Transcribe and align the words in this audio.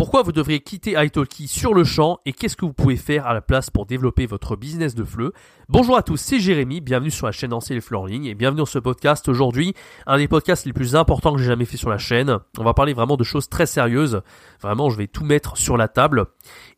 Pourquoi 0.00 0.22
vous 0.22 0.32
devriez 0.32 0.60
quitter 0.60 0.92
italki 0.96 1.46
sur 1.46 1.74
le 1.74 1.84
champ 1.84 2.20
et 2.24 2.32
qu'est-ce 2.32 2.56
que 2.56 2.64
vous 2.64 2.72
pouvez 2.72 2.96
faire 2.96 3.26
à 3.26 3.34
la 3.34 3.42
place 3.42 3.68
pour 3.68 3.84
développer 3.84 4.24
votre 4.24 4.56
business 4.56 4.94
de 4.94 5.04
fleu 5.04 5.34
Bonjour 5.68 5.94
à 5.94 6.02
tous, 6.02 6.16
c'est 6.16 6.40
Jérémy, 6.40 6.80
bienvenue 6.80 7.10
sur 7.10 7.26
la 7.26 7.32
chaîne 7.32 7.50
Lancer 7.50 7.74
les 7.74 7.82
fleux 7.82 7.98
en 7.98 8.06
ligne 8.06 8.24
et 8.24 8.34
bienvenue 8.34 8.60
dans 8.60 8.64
ce 8.64 8.78
podcast 8.78 9.28
aujourd'hui, 9.28 9.74
un 10.06 10.16
des 10.16 10.26
podcasts 10.26 10.64
les 10.64 10.72
plus 10.72 10.96
importants 10.96 11.34
que 11.34 11.38
j'ai 11.38 11.48
jamais 11.48 11.66
fait 11.66 11.76
sur 11.76 11.90
la 11.90 11.98
chaîne. 11.98 12.38
On 12.58 12.64
va 12.64 12.72
parler 12.72 12.94
vraiment 12.94 13.18
de 13.18 13.24
choses 13.24 13.50
très 13.50 13.66
sérieuses, 13.66 14.22
vraiment 14.62 14.88
je 14.88 14.96
vais 14.96 15.06
tout 15.06 15.22
mettre 15.22 15.58
sur 15.58 15.76
la 15.76 15.86
table 15.86 16.24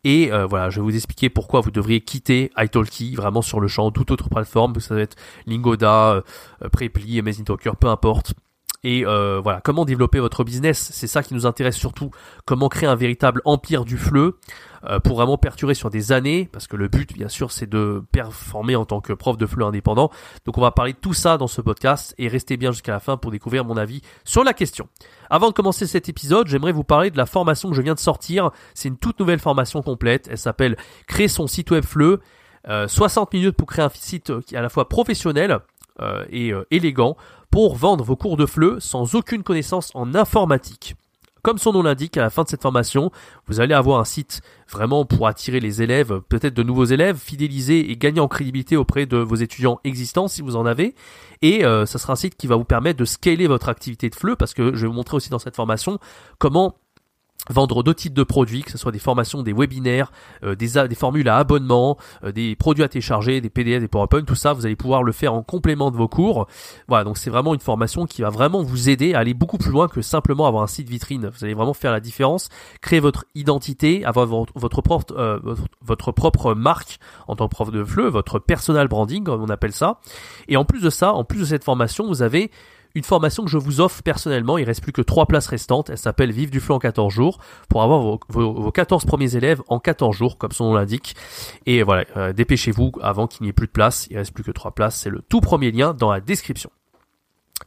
et 0.02 0.32
euh, 0.32 0.44
voilà, 0.44 0.70
je 0.70 0.80
vais 0.80 0.82
vous 0.82 0.96
expliquer 0.96 1.30
pourquoi 1.30 1.60
vous 1.60 1.70
devriez 1.70 2.00
quitter 2.00 2.50
italki 2.58 3.14
vraiment 3.14 3.40
sur 3.40 3.60
le 3.60 3.68
champ, 3.68 3.92
toute 3.92 4.10
autre 4.10 4.30
plateforme, 4.30 4.80
ça 4.80 4.96
va 4.96 5.00
être 5.00 5.14
Lingoda, 5.46 6.24
euh, 6.64 6.68
Preply, 6.72 7.20
Amazing 7.20 7.44
Talker, 7.44 7.74
peu 7.78 7.86
importe. 7.86 8.34
Et 8.84 9.06
euh, 9.06 9.40
voilà, 9.40 9.60
comment 9.60 9.84
développer 9.84 10.18
votre 10.18 10.42
business, 10.42 10.90
c'est 10.92 11.06
ça 11.06 11.22
qui 11.22 11.34
nous 11.34 11.46
intéresse 11.46 11.76
surtout. 11.76 12.10
Comment 12.46 12.68
créer 12.68 12.88
un 12.88 12.96
véritable 12.96 13.40
empire 13.44 13.84
du 13.84 13.96
fleu 13.96 14.38
euh, 14.84 14.98
pour 14.98 15.16
vraiment 15.16 15.38
perdurer 15.38 15.74
sur 15.74 15.88
des 15.88 16.10
années, 16.10 16.48
parce 16.50 16.66
que 16.66 16.74
le 16.74 16.88
but, 16.88 17.12
bien 17.12 17.28
sûr, 17.28 17.52
c'est 17.52 17.68
de 17.68 18.02
performer 18.10 18.74
en 18.74 18.84
tant 18.84 19.00
que 19.00 19.12
prof 19.12 19.36
de 19.36 19.46
fleu 19.46 19.64
indépendant. 19.64 20.10
Donc 20.46 20.58
on 20.58 20.60
va 20.60 20.72
parler 20.72 20.94
de 20.94 20.98
tout 20.98 21.14
ça 21.14 21.38
dans 21.38 21.46
ce 21.46 21.60
podcast 21.60 22.12
et 22.18 22.26
restez 22.26 22.56
bien 22.56 22.72
jusqu'à 22.72 22.90
la 22.90 22.98
fin 22.98 23.16
pour 23.16 23.30
découvrir 23.30 23.64
mon 23.64 23.76
avis 23.76 24.02
sur 24.24 24.42
la 24.42 24.52
question. 24.52 24.88
Avant 25.30 25.48
de 25.48 25.54
commencer 25.54 25.86
cet 25.86 26.08
épisode, 26.08 26.48
j'aimerais 26.48 26.72
vous 26.72 26.84
parler 26.84 27.12
de 27.12 27.16
la 27.16 27.26
formation 27.26 27.70
que 27.70 27.76
je 27.76 27.82
viens 27.82 27.94
de 27.94 28.00
sortir. 28.00 28.50
C'est 28.74 28.88
une 28.88 28.98
toute 28.98 29.20
nouvelle 29.20 29.38
formation 29.38 29.82
complète. 29.82 30.26
Elle 30.28 30.38
s'appelle 30.38 30.76
Créer 31.06 31.28
son 31.28 31.46
site 31.46 31.70
web 31.70 31.84
fleu. 31.84 32.20
60 32.68 33.32
minutes 33.32 33.56
pour 33.56 33.66
créer 33.66 33.84
un 33.84 33.90
site 33.92 34.40
qui 34.42 34.54
est 34.54 34.58
à 34.58 34.62
la 34.62 34.68
fois 34.68 34.88
professionnel 34.88 35.58
et 36.30 36.52
élégant 36.70 37.16
pour 37.52 37.76
vendre 37.76 38.02
vos 38.02 38.16
cours 38.16 38.38
de 38.38 38.46
FLE 38.46 38.80
sans 38.80 39.14
aucune 39.14 39.42
connaissance 39.42 39.92
en 39.94 40.14
informatique. 40.14 40.96
Comme 41.42 41.58
son 41.58 41.72
nom 41.72 41.82
l'indique, 41.82 42.16
à 42.16 42.22
la 42.22 42.30
fin 42.30 42.44
de 42.44 42.48
cette 42.48 42.62
formation, 42.62 43.10
vous 43.46 43.60
allez 43.60 43.74
avoir 43.74 44.00
un 44.00 44.04
site 44.04 44.40
vraiment 44.70 45.04
pour 45.04 45.26
attirer 45.26 45.60
les 45.60 45.82
élèves, 45.82 46.20
peut-être 46.28 46.54
de 46.54 46.62
nouveaux 46.62 46.86
élèves, 46.86 47.18
fidéliser 47.18 47.90
et 47.90 47.96
gagner 47.96 48.20
en 48.20 48.28
crédibilité 48.28 48.76
auprès 48.76 49.04
de 49.04 49.18
vos 49.18 49.34
étudiants 49.34 49.80
existants 49.84 50.28
si 50.28 50.40
vous 50.40 50.56
en 50.56 50.64
avez. 50.64 50.94
Et 51.42 51.64
euh, 51.64 51.84
ça 51.84 51.98
sera 51.98 52.14
un 52.14 52.16
site 52.16 52.36
qui 52.36 52.46
va 52.46 52.56
vous 52.56 52.64
permettre 52.64 52.98
de 52.98 53.04
scaler 53.04 53.48
votre 53.48 53.68
activité 53.68 54.08
de 54.08 54.14
FLE 54.14 54.36
parce 54.36 54.54
que 54.54 54.74
je 54.74 54.80
vais 54.80 54.86
vous 54.86 54.94
montrer 54.94 55.16
aussi 55.16 55.28
dans 55.28 55.38
cette 55.38 55.56
formation 55.56 55.98
comment 56.38 56.76
vendre 57.50 57.82
deux 57.82 57.94
types 57.94 58.14
de 58.14 58.22
produits, 58.22 58.62
que 58.62 58.70
ce 58.70 58.78
soit 58.78 58.92
des 58.92 58.98
formations, 58.98 59.42
des 59.42 59.52
webinaires, 59.52 60.12
euh, 60.44 60.54
des, 60.54 60.94
formules 60.94 61.28
à 61.28 61.38
abonnement, 61.38 61.98
euh, 62.24 62.32
des 62.32 62.54
produits 62.56 62.84
à 62.84 62.88
télécharger, 62.88 63.40
des 63.40 63.50
PDF, 63.50 63.80
des 63.80 63.88
PowerPoint, 63.88 64.22
tout 64.22 64.34
ça, 64.34 64.52
vous 64.52 64.64
allez 64.64 64.76
pouvoir 64.76 65.02
le 65.02 65.12
faire 65.12 65.34
en 65.34 65.42
complément 65.42 65.90
de 65.90 65.96
vos 65.96 66.08
cours. 66.08 66.46
Voilà, 66.88 67.04
donc 67.04 67.18
c'est 67.18 67.30
vraiment 67.30 67.54
une 67.54 67.60
formation 67.60 68.06
qui 68.06 68.22
va 68.22 68.30
vraiment 68.30 68.62
vous 68.62 68.88
aider 68.88 69.14
à 69.14 69.18
aller 69.20 69.34
beaucoup 69.34 69.58
plus 69.58 69.70
loin 69.70 69.88
que 69.88 70.02
simplement 70.02 70.46
avoir 70.46 70.62
un 70.62 70.68
site 70.68 70.88
vitrine. 70.88 71.30
Vous 71.36 71.44
allez 71.44 71.54
vraiment 71.54 71.74
faire 71.74 71.92
la 71.92 72.00
différence, 72.00 72.48
créer 72.80 73.00
votre 73.00 73.24
identité, 73.34 74.04
avoir 74.04 74.26
votre, 74.26 74.52
votre, 74.56 74.80
propre, 74.82 75.14
euh, 75.16 75.38
votre, 75.82 76.12
propre 76.12 76.54
marque 76.54 76.98
en 77.26 77.36
tant 77.36 77.48
que 77.48 77.54
prof 77.54 77.70
de 77.70 77.84
FLE, 77.84 78.06
votre 78.06 78.38
personal 78.38 78.88
branding, 78.88 79.24
comme 79.24 79.42
on 79.42 79.48
appelle 79.48 79.72
ça. 79.72 79.98
Et 80.48 80.56
en 80.56 80.64
plus 80.64 80.82
de 80.82 80.90
ça, 80.90 81.12
en 81.12 81.24
plus 81.24 81.40
de 81.40 81.44
cette 81.44 81.64
formation, 81.64 82.06
vous 82.06 82.22
avez 82.22 82.50
une 82.94 83.04
formation 83.04 83.44
que 83.44 83.50
je 83.50 83.58
vous 83.58 83.80
offre 83.80 84.02
personnellement. 84.02 84.58
Il 84.58 84.64
reste 84.64 84.82
plus 84.82 84.92
que 84.92 85.02
3 85.02 85.26
places 85.26 85.46
restantes. 85.46 85.90
Elle 85.90 85.98
s'appelle 85.98 86.32
Vive 86.32 86.50
du 86.50 86.60
flou 86.60 86.74
en 86.74 86.78
14 86.78 87.12
jours 87.12 87.38
pour 87.68 87.82
avoir 87.82 88.00
vos, 88.00 88.20
vos, 88.28 88.72
14 88.72 89.04
premiers 89.04 89.36
élèves 89.36 89.62
en 89.68 89.78
14 89.78 90.16
jours, 90.16 90.38
comme 90.38 90.52
son 90.52 90.64
nom 90.64 90.74
l'indique. 90.74 91.14
Et 91.66 91.82
voilà, 91.82 92.04
euh, 92.16 92.32
dépêchez-vous 92.32 92.92
avant 93.02 93.26
qu'il 93.26 93.44
n'y 93.44 93.50
ait 93.50 93.54
plus 93.54 93.66
de 93.66 93.72
place. 93.72 94.06
Il 94.10 94.16
reste 94.16 94.32
plus 94.32 94.44
que 94.44 94.50
3 94.50 94.72
places. 94.72 94.96
C'est 94.96 95.10
le 95.10 95.22
tout 95.22 95.40
premier 95.40 95.70
lien 95.70 95.94
dans 95.94 96.10
la 96.10 96.20
description. 96.20 96.70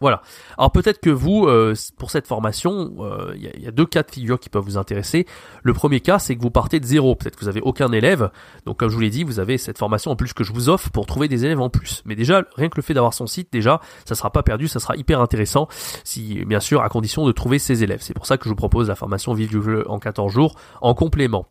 Voilà. 0.02 0.22
Alors 0.58 0.72
peut-être 0.72 1.00
que 1.00 1.10
vous, 1.10 1.46
euh, 1.48 1.74
pour 1.98 2.12
cette 2.12 2.28
formation, 2.28 2.94
euh, 3.00 3.34
il 3.36 3.64
y, 3.64 3.68
a 3.68 3.72
deux 3.72 3.86
cas 3.86 4.04
de 4.04 4.12
figure 4.12 4.40
qui 4.40 4.50
peuvent 4.50 4.64
vous 4.64 4.78
intéresser. 4.78 5.26
Le 5.64 5.74
premier 5.74 6.00
cas, 6.00 6.20
c'est 6.20 6.36
que 6.36 6.42
vous 6.42 6.52
partez 6.52 6.80
de 6.80 6.86
zéro. 6.86 7.16
Peut-être 7.16 7.36
que 7.36 7.42
vous 7.42 7.48
avez 7.50 7.62
aucun 7.62 7.92
élève. 7.92 8.30
Donc 8.66 8.78
comme 8.78 8.90
je 8.90 8.96
vous 8.96 9.02
l'ai 9.02 9.10
dit, 9.10 9.24
vous 9.24 9.40
avez 9.40 9.58
cette 9.58 9.78
formation 9.78 10.12
en 10.12 10.16
plus 10.16 10.34
que 10.34 10.44
je 10.44 10.54
vous 10.54 10.70
offre 10.70 10.90
pour 10.92 11.06
trouver 11.06 11.28
des 11.28 11.46
élèves 11.46 11.60
en 11.60 11.70
plus. 11.70 12.02
Mais 12.06 12.16
déjà, 12.16 12.44
rien 12.56 12.70
que 12.70 12.78
le 12.78 12.84
fait 12.84 12.94
d'avoir 12.94 13.14
son 13.14 13.28
site, 13.28 13.50
déjà, 13.52 13.82
ça 14.06 14.16
sera 14.16 14.32
pas 14.32 14.44
perdu, 14.44 14.68
ça 14.68 14.80
sera 14.80 14.96
hyper 14.96 15.22
intéressant. 15.22 15.68
Si, 16.04 16.44
bien 16.46 16.60
sûr, 16.60 16.82
à 16.82 16.90
condition 16.90 17.26
de 17.26 17.32
trouver 17.32 17.60
ses 17.60 17.84
élèves. 17.84 18.02
C'est 18.02 18.14
pour 18.14 18.26
ça 18.26 18.38
que 18.38 18.46
je 18.46 18.50
vous 18.50 18.56
propose 18.56 18.90
la 18.90 18.96
formation 18.96 19.34
Vive 19.34 19.50
du 19.50 19.62
jeu 19.62 19.84
en 19.90 20.00
14 20.00 20.32
jours 20.32 20.56
en 20.82 20.94
complément. 20.94 21.48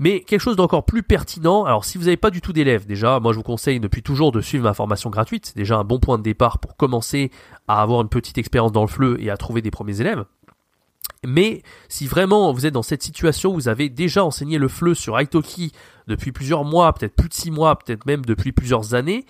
Mais 0.00 0.20
quelque 0.20 0.40
chose 0.40 0.56
d'encore 0.56 0.86
plus 0.86 1.02
pertinent, 1.02 1.64
alors 1.64 1.84
si 1.84 1.98
vous 1.98 2.04
n'avez 2.04 2.16
pas 2.16 2.30
du 2.30 2.40
tout 2.40 2.54
d'élèves, 2.54 2.86
déjà, 2.86 3.20
moi 3.20 3.32
je 3.32 3.36
vous 3.36 3.42
conseille 3.42 3.80
depuis 3.80 4.02
toujours 4.02 4.32
de 4.32 4.40
suivre 4.40 4.64
ma 4.64 4.72
formation 4.72 5.10
gratuite, 5.10 5.44
c'est 5.44 5.56
déjà 5.56 5.76
un 5.76 5.84
bon 5.84 6.00
point 6.00 6.16
de 6.16 6.22
départ 6.22 6.58
pour 6.58 6.74
commencer 6.78 7.30
à 7.68 7.82
avoir 7.82 8.00
une 8.00 8.08
petite 8.08 8.38
expérience 8.38 8.72
dans 8.72 8.80
le 8.80 8.88
fleu 8.88 9.18
et 9.20 9.28
à 9.28 9.36
trouver 9.36 9.60
des 9.60 9.70
premiers 9.70 10.00
élèves. 10.00 10.24
Mais 11.22 11.62
si 11.90 12.06
vraiment 12.06 12.50
vous 12.50 12.64
êtes 12.64 12.72
dans 12.72 12.82
cette 12.82 13.02
situation 13.02 13.52
vous 13.52 13.68
avez 13.68 13.90
déjà 13.90 14.24
enseigné 14.24 14.56
le 14.56 14.68
fleu 14.68 14.94
sur 14.94 15.20
Italki 15.20 15.72
depuis 16.06 16.32
plusieurs 16.32 16.64
mois, 16.64 16.94
peut-être 16.94 17.14
plus 17.14 17.28
de 17.28 17.34
six 17.34 17.50
mois, 17.50 17.78
peut-être 17.78 18.06
même 18.06 18.24
depuis 18.24 18.52
plusieurs 18.52 18.94
années, 18.94 19.26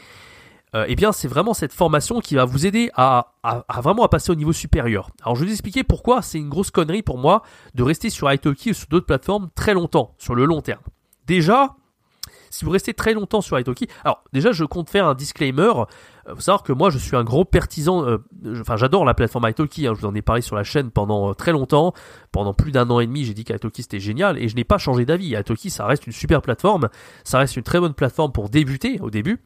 euh, 0.75 0.85
eh 0.89 0.97
bien 0.97 1.13
c'est 1.13 1.29
vraiment 1.29 1.55
cette 1.55 1.73
formation 1.73 2.21
qui 2.21 2.37
va 2.37 2.45
vous 2.45 2.67
aider 2.67 2.91
à, 2.95 3.33
à, 3.43 3.81
vraiment 3.81 4.05
à 4.05 4.09
passer 4.09 4.31
au 4.31 4.35
niveau 4.37 4.53
supérieur. 4.53 5.11
Alors 5.23 5.37
je 5.37 5.41
vais 5.41 5.47
vous 5.47 5.53
expliquer 5.53 5.85
pourquoi 5.85 6.23
c'est 6.23 6.39
une 6.39 6.49
grosse 6.49 6.71
connerie 6.71 7.03
pour 7.03 7.19
moi 7.19 7.43
de 7.75 7.83
rester 7.83 8.11
sur 8.11 8.31
Italki 8.33 8.71
ou 8.71 8.75
sur 8.75 8.89
d'autres 8.89 9.07
plateformes 9.07 9.51
très 9.55 9.75
longtemps, 9.75 10.15
sur 10.19 10.35
le 10.35 10.45
long 10.45 10.61
terme. 10.61 10.83
Déjà, 11.27 11.77
si 12.51 12.65
vous 12.65 12.71
restez 12.71 12.95
très 12.95 13.15
longtemps 13.15 13.41
sur 13.41 13.59
Italki, 13.59 13.87
alors 14.05 14.25
déjà 14.33 14.53
je 14.53 14.65
compte 14.65 14.91
faire 14.91 15.07
un 15.07 15.15
disclaimer. 15.15 15.71
Euh, 16.29 16.35
faut 16.35 16.41
savoir 16.41 16.63
que 16.63 16.73
moi 16.73 16.91
je 16.91 16.99
suis 16.99 17.17
un 17.17 17.25
gros 17.25 17.45
partisan, 17.45 18.05
euh, 18.05 18.19
enfin 18.61 18.77
j'adore 18.77 19.05
la 19.05 19.15
plateforme 19.15 19.49
Italki, 19.49 19.87
hein, 19.87 19.95
je 19.95 20.01
vous 20.01 20.07
en 20.07 20.15
ai 20.15 20.23
parlé 20.23 20.43
sur 20.43 20.57
la 20.57 20.65
chaîne 20.65 20.91
pendant 20.91 21.35
très 21.35 21.53
longtemps, 21.53 21.95
pendant 22.33 22.53
plus 22.55 22.73
d'un 22.73 22.91
an 22.91 23.01
et 23.01 23.07
demi 23.07 23.25
j'ai 23.25 23.35
dit 23.35 23.45
qu'Italki 23.45 23.83
c'était 23.83 24.01
génial 24.01 24.39
et 24.39 24.49
je 24.49 24.57
n'ai 24.57 24.65
pas 24.65 24.79
changé 24.79 25.07
d'avis. 25.07 25.37
Italki 25.37 25.71
ça 25.71 25.87
reste 25.87 26.07
une 26.07 26.13
super 26.13 26.43
plateforme, 26.43 26.89
ça 27.25 27.39
reste 27.39 27.57
une 27.57 27.63
très 27.63 27.81
bonne 27.81 27.95
plateforme 27.95 28.33
pour 28.33 28.49
débuter 28.51 29.01
au 29.01 29.11
début 29.11 29.41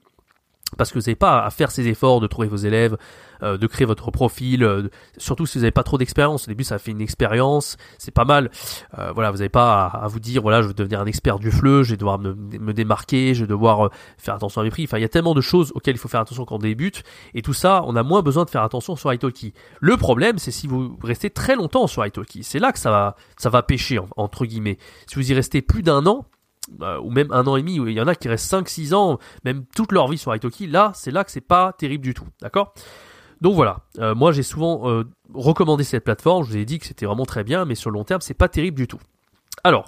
parce 0.77 0.91
que 0.91 0.99
vous 0.99 1.05
n'avez 1.05 1.15
pas 1.15 1.45
à 1.45 1.51
faire 1.51 1.71
ces 1.71 1.89
efforts 1.89 2.21
de 2.21 2.27
trouver 2.27 2.49
vos 2.49 2.57
élèves, 2.57 2.97
euh, 3.43 3.59
de 3.59 3.67
créer 3.67 3.87
votre 3.87 4.11
profil, 4.11 4.63
euh, 4.63 4.89
surtout 5.19 5.47
si 5.47 5.59
vous 5.59 5.63
n'avez 5.63 5.73
pas 5.73 5.83
trop 5.83 5.99
d'expérience. 5.99 6.47
Au 6.47 6.51
début, 6.51 6.65
ça 6.65 6.79
fait 6.79 6.93
une 6.93 7.01
expérience, 7.01 7.77
c'est 7.99 8.11
pas 8.11 8.25
mal. 8.25 8.51
Euh, 8.99 9.13
voilà, 9.13 9.31
vous 9.31 9.39
n'avez 9.39 9.49
pas 9.49 9.87
à, 9.87 10.07
vous 10.09 10.21
dire, 10.21 10.43
voilà, 10.43 10.63
je 10.63 10.69
veux 10.69 10.75
devenir 10.75 11.01
un 11.01 11.07
expert 11.07 11.39
du 11.39 11.51
fleu, 11.51 11.83
je 11.83 11.91
vais 11.91 11.97
devoir 11.97 12.19
me, 12.19 12.73
démarquer, 12.73 13.35
je 13.35 13.43
vais 13.43 13.49
devoir 13.49 13.91
faire 14.19 14.35
attention 14.35 14.61
à 14.61 14.65
mes 14.65 14.71
prix. 14.71 14.85
Enfin, 14.85 14.99
il 14.99 15.03
y 15.03 15.07
a 15.07 15.09
tellement 15.09 15.35
de 15.35 15.41
choses 15.41 15.73
auxquelles 15.75 15.97
il 15.97 15.99
faut 15.99 16.09
faire 16.09 16.21
attention 16.21 16.45
quand 16.45 16.57
on 16.57 16.59
débute, 16.59 17.03
et 17.35 17.43
tout 17.43 17.55
ça, 17.55 17.83
on 17.87 17.97
a 17.97 18.03
moins 18.03 18.23
besoin 18.23 18.45
de 18.45 18.51
faire 18.51 18.63
attention 18.63 18.97
sur 18.97 19.13
Italki. 19.13 19.53
Le 19.81 19.97
problème, 19.97 20.39
c'est 20.39 20.51
si 20.51 20.67
vous 20.67 20.97
restez 21.03 21.31
très 21.31 21.57
longtemps 21.57 21.87
sur 21.87 22.07
Italki, 22.07 22.45
c'est 22.45 22.59
là 22.59 22.73
que 22.73 22.79
ça 22.79 22.91
va, 22.91 23.17
ça 23.37 23.51
va 23.51 23.63
pêcher 23.63 23.99
entre 24.17 24.47
guillemets. 24.47 24.79
Si 25.07 25.17
vous 25.17 25.31
y 25.31 25.35
restez 25.35 25.63
plus 25.63 25.83
d'un 25.83 26.07
an, 26.07 26.27
euh, 26.81 26.99
ou 27.01 27.11
même 27.11 27.31
un 27.33 27.47
an 27.47 27.57
et 27.57 27.61
demi, 27.61 27.79
où 27.79 27.87
il 27.87 27.95
y 27.95 28.01
en 28.01 28.07
a 28.07 28.15
qui 28.15 28.29
restent 28.29 28.53
5-6 28.53 28.95
ans, 28.95 29.19
même 29.45 29.65
toute 29.75 29.93
leur 29.93 30.09
vie 30.09 30.19
sur 30.19 30.35
Italki, 30.35 30.67
là, 30.67 30.93
c'est 30.95 31.11
là 31.11 31.25
que 31.25 31.31
c'est 31.31 31.41
pas 31.41 31.73
terrible 31.73 32.05
du 32.05 32.15
tout, 32.15 32.27
d'accord? 32.41 32.75
Donc 33.41 33.55
voilà, 33.55 33.81
euh, 33.99 34.15
moi 34.15 34.33
j'ai 34.33 34.43
souvent 34.43 34.89
euh, 34.89 35.05
recommandé 35.35 35.85
cette 35.85 36.05
plateforme, 36.05 36.45
je 36.45 36.51
vous 36.51 36.57
ai 36.57 36.65
dit 36.65 36.79
que 36.79 36.87
c'était 36.87 37.07
vraiment 37.07 37.27
très 37.27 37.45
bien, 37.45 37.65
mais 37.65 37.75
sur 37.75 37.91
le 37.91 37.95
long 37.95 38.05
terme, 38.05 38.21
c'est 38.21 38.35
pas 38.35 38.49
terrible 38.49 38.77
du 38.77 38.87
tout. 38.87 39.01
Alors, 39.65 39.87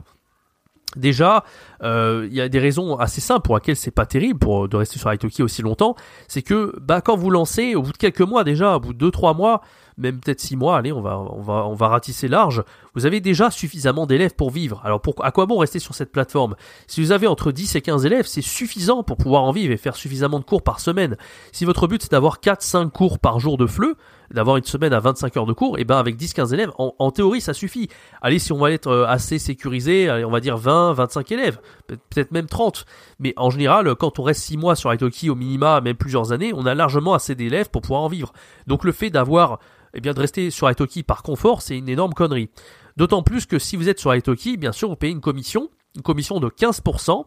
Déjà, 0.94 1.44
il 1.82 2.32
y 2.32 2.40
a 2.40 2.48
des 2.48 2.58
raisons 2.58 2.96
assez 2.96 3.20
simples 3.20 3.42
pour 3.42 3.56
lesquelles 3.56 3.76
c'est 3.76 3.90
pas 3.90 4.06
terrible 4.06 4.38
pour 4.38 4.68
de 4.68 4.76
rester 4.76 4.98
sur 4.98 5.12
Italki 5.12 5.42
aussi 5.42 5.62
longtemps. 5.62 5.94
C'est 6.28 6.42
que 6.42 6.74
bah 6.80 7.00
quand 7.00 7.16
vous 7.16 7.30
lancez, 7.30 7.74
au 7.74 7.82
bout 7.82 7.92
de 7.92 7.98
quelques 7.98 8.22
mois 8.22 8.44
déjà, 8.44 8.76
au 8.76 8.80
bout 8.80 8.94
de 8.94 9.10
2-3 9.10 9.36
mois, 9.36 9.60
même 9.98 10.20
peut-être 10.20 10.40
six 10.40 10.56
mois, 10.56 10.76
allez, 10.78 10.92
on 10.92 11.00
va, 11.00 11.18
on 11.18 11.40
va, 11.40 11.66
on 11.66 11.74
va 11.74 11.88
ratisser 11.88 12.28
large, 12.28 12.62
vous 12.94 13.06
avez 13.06 13.20
déjà 13.20 13.50
suffisamment 13.50 14.06
d'élèves 14.06 14.34
pour 14.34 14.50
vivre. 14.50 14.80
Alors 14.84 15.00
pour, 15.00 15.14
à 15.24 15.32
quoi 15.32 15.46
bon 15.46 15.58
rester 15.58 15.78
sur 15.78 15.94
cette 15.94 16.12
plateforme? 16.12 16.54
Si 16.86 17.02
vous 17.02 17.12
avez 17.12 17.26
entre 17.26 17.52
10 17.52 17.76
et 17.76 17.80
15 17.82 18.06
élèves, 18.06 18.26
c'est 18.26 18.42
suffisant 18.42 19.02
pour 19.02 19.16
pouvoir 19.16 19.42
en 19.42 19.52
vivre 19.52 19.72
et 19.72 19.78
faire 19.78 19.96
suffisamment 19.96 20.38
de 20.38 20.44
cours 20.44 20.62
par 20.62 20.80
semaine. 20.80 21.16
Si 21.52 21.64
votre 21.64 21.86
but 21.86 22.02
c'est 22.02 22.12
d'avoir 22.12 22.40
4-5 22.40 22.90
cours 22.90 23.18
par 23.18 23.40
jour 23.40 23.56
de 23.56 23.66
fleu, 23.66 23.96
d'avoir 24.36 24.56
une 24.56 24.64
semaine 24.64 24.92
à 24.92 25.00
25 25.00 25.36
heures 25.36 25.46
de 25.46 25.52
cours, 25.52 25.78
et 25.78 25.84
ben 25.84 25.96
avec 25.96 26.16
10-15 26.16 26.54
élèves, 26.54 26.70
en, 26.78 27.10
théorie 27.10 27.40
ça 27.40 27.54
suffit. 27.54 27.88
Allez, 28.22 28.38
si 28.38 28.52
on 28.52 28.58
va 28.58 28.70
être 28.70 28.86
euh, 28.86 29.06
assez 29.06 29.38
sécurisé, 29.38 30.08
on 30.24 30.30
va 30.30 30.40
dire 30.40 30.56
20-25 30.58 31.32
élèves, 31.32 31.58
peut-être 31.88 32.30
même 32.30 32.46
30. 32.46 32.84
Mais 33.18 33.34
en 33.36 33.50
général, 33.50 33.94
quand 33.96 34.18
on 34.18 34.22
reste 34.22 34.42
6 34.42 34.58
mois 34.58 34.76
sur 34.76 34.92
Italki 34.92 35.30
au 35.30 35.34
minima, 35.34 35.80
même 35.80 35.96
plusieurs 35.96 36.32
années, 36.32 36.52
on 36.54 36.66
a 36.66 36.74
largement 36.74 37.14
assez 37.14 37.34
d'élèves 37.34 37.70
pour 37.70 37.82
pouvoir 37.82 38.02
en 38.02 38.08
vivre. 38.08 38.32
Donc 38.66 38.84
le 38.84 38.92
fait 38.92 39.10
d'avoir 39.10 39.58
eh 39.94 40.00
bien 40.00 40.12
de 40.12 40.20
rester 40.20 40.50
sur 40.50 40.70
Italki 40.70 41.02
par 41.02 41.22
confort, 41.22 41.62
c'est 41.62 41.78
une 41.78 41.88
énorme 41.88 42.12
connerie. 42.12 42.50
D'autant 42.96 43.22
plus 43.22 43.46
que 43.46 43.58
si 43.58 43.76
vous 43.76 43.88
êtes 43.88 43.98
sur 43.98 44.14
Italki, 44.14 44.58
bien 44.58 44.72
sûr, 44.72 44.88
vous 44.88 44.96
payez 44.96 45.12
une 45.12 45.20
commission, 45.20 45.70
une 45.96 46.02
commission 46.02 46.38
de 46.38 46.48
15%, 46.48 47.24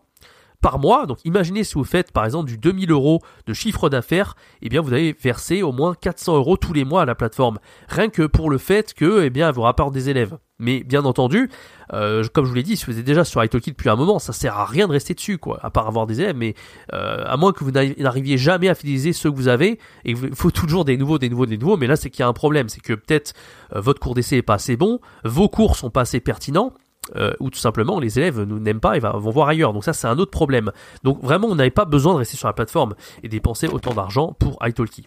par 0.61 0.79
mois. 0.79 1.05
Donc 1.05 1.19
imaginez 1.25 1.63
si 1.63 1.75
vous 1.75 1.83
faites 1.83 2.11
par 2.11 2.25
exemple 2.25 2.47
du 2.49 2.57
2000 2.57 2.91
euros 2.91 3.21
de 3.45 3.53
chiffre 3.53 3.89
d'affaires, 3.89 4.35
eh 4.61 4.69
bien 4.69 4.81
vous 4.81 4.93
allez 4.93 5.15
verser 5.21 5.61
au 5.61 5.71
moins 5.71 5.95
400 5.95 6.35
euros 6.35 6.57
tous 6.57 6.73
les 6.73 6.85
mois 6.85 7.03
à 7.03 7.05
la 7.05 7.15
plateforme. 7.15 7.59
Rien 7.87 8.09
que 8.09 8.23
pour 8.23 8.49
le 8.49 8.57
fait 8.57 8.93
que 8.93 9.23
eh 9.23 9.29
bien 9.29 9.49
elle 9.49 9.55
vous 9.55 9.61
rapporte 9.61 9.93
des 9.93 10.09
élèves. 10.09 10.37
Mais 10.59 10.83
bien 10.83 11.05
entendu, 11.05 11.49
euh, 11.93 12.25
comme 12.33 12.43
je 12.43 12.49
vous 12.49 12.55
l'ai 12.55 12.63
dit, 12.63 12.75
si 12.75 12.85
vous 12.85 12.99
êtes 12.99 13.05
déjà 13.05 13.23
sur 13.23 13.41
Italki 13.41 13.71
depuis 13.71 13.89
un 13.89 13.95
moment, 13.95 14.19
ça 14.19 14.33
sert 14.33 14.57
à 14.57 14.65
rien 14.65 14.87
de 14.87 14.91
rester 14.91 15.13
dessus, 15.13 15.37
quoi, 15.37 15.57
à 15.63 15.69
part 15.69 15.87
avoir 15.87 16.05
des 16.05 16.19
élèves. 16.19 16.35
Mais 16.35 16.53
euh, 16.93 17.23
à 17.25 17.37
moins 17.37 17.53
que 17.53 17.63
vous 17.63 17.71
n'arriviez 17.71 18.37
jamais 18.37 18.67
à 18.67 18.75
fidéliser 18.75 19.13
ceux 19.13 19.31
que 19.31 19.37
vous 19.37 19.47
avez, 19.47 19.79
et 20.03 20.11
il 20.11 20.35
faut 20.35 20.51
toujours 20.51 20.83
des 20.83 20.97
nouveaux, 20.97 21.17
des 21.17 21.29
nouveaux, 21.29 21.45
des 21.45 21.57
nouveaux. 21.57 21.77
Mais 21.77 21.87
là, 21.87 21.95
c'est 21.95 22.09
qu'il 22.09 22.19
y 22.19 22.23
a 22.23 22.27
un 22.27 22.33
problème, 22.33 22.67
c'est 22.67 22.81
que 22.81 22.91
peut-être 22.91 23.33
euh, 23.73 23.79
votre 23.79 24.01
cours 24.01 24.15
d'essai 24.15 24.37
est 24.37 24.41
pas 24.41 24.55
assez 24.55 24.75
bon, 24.75 24.99
vos 25.23 25.47
cours 25.47 25.77
sont 25.77 25.89
pas 25.89 26.01
assez 26.01 26.19
pertinents, 26.19 26.73
euh, 27.15 27.33
ou 27.39 27.49
tout 27.49 27.59
simplement 27.59 27.99
les 27.99 28.19
élèves 28.19 28.41
nous 28.41 28.59
n'aiment 28.59 28.79
pas 28.79 28.97
et 28.97 28.99
vont 28.99 29.31
voir 29.31 29.49
ailleurs. 29.49 29.73
Donc 29.73 29.83
ça 29.83 29.93
c'est 29.93 30.07
un 30.07 30.17
autre 30.17 30.31
problème. 30.31 30.71
Donc 31.03 31.21
vraiment 31.21 31.47
on 31.47 31.55
n'avait 31.55 31.69
pas 31.69 31.85
besoin 31.85 32.13
de 32.13 32.19
rester 32.19 32.37
sur 32.37 32.47
la 32.47 32.53
plateforme 32.53 32.95
et 33.23 33.29
dépenser 33.29 33.67
autant 33.67 33.93
d'argent 33.93 34.35
pour 34.39 34.57
italki. 34.65 35.05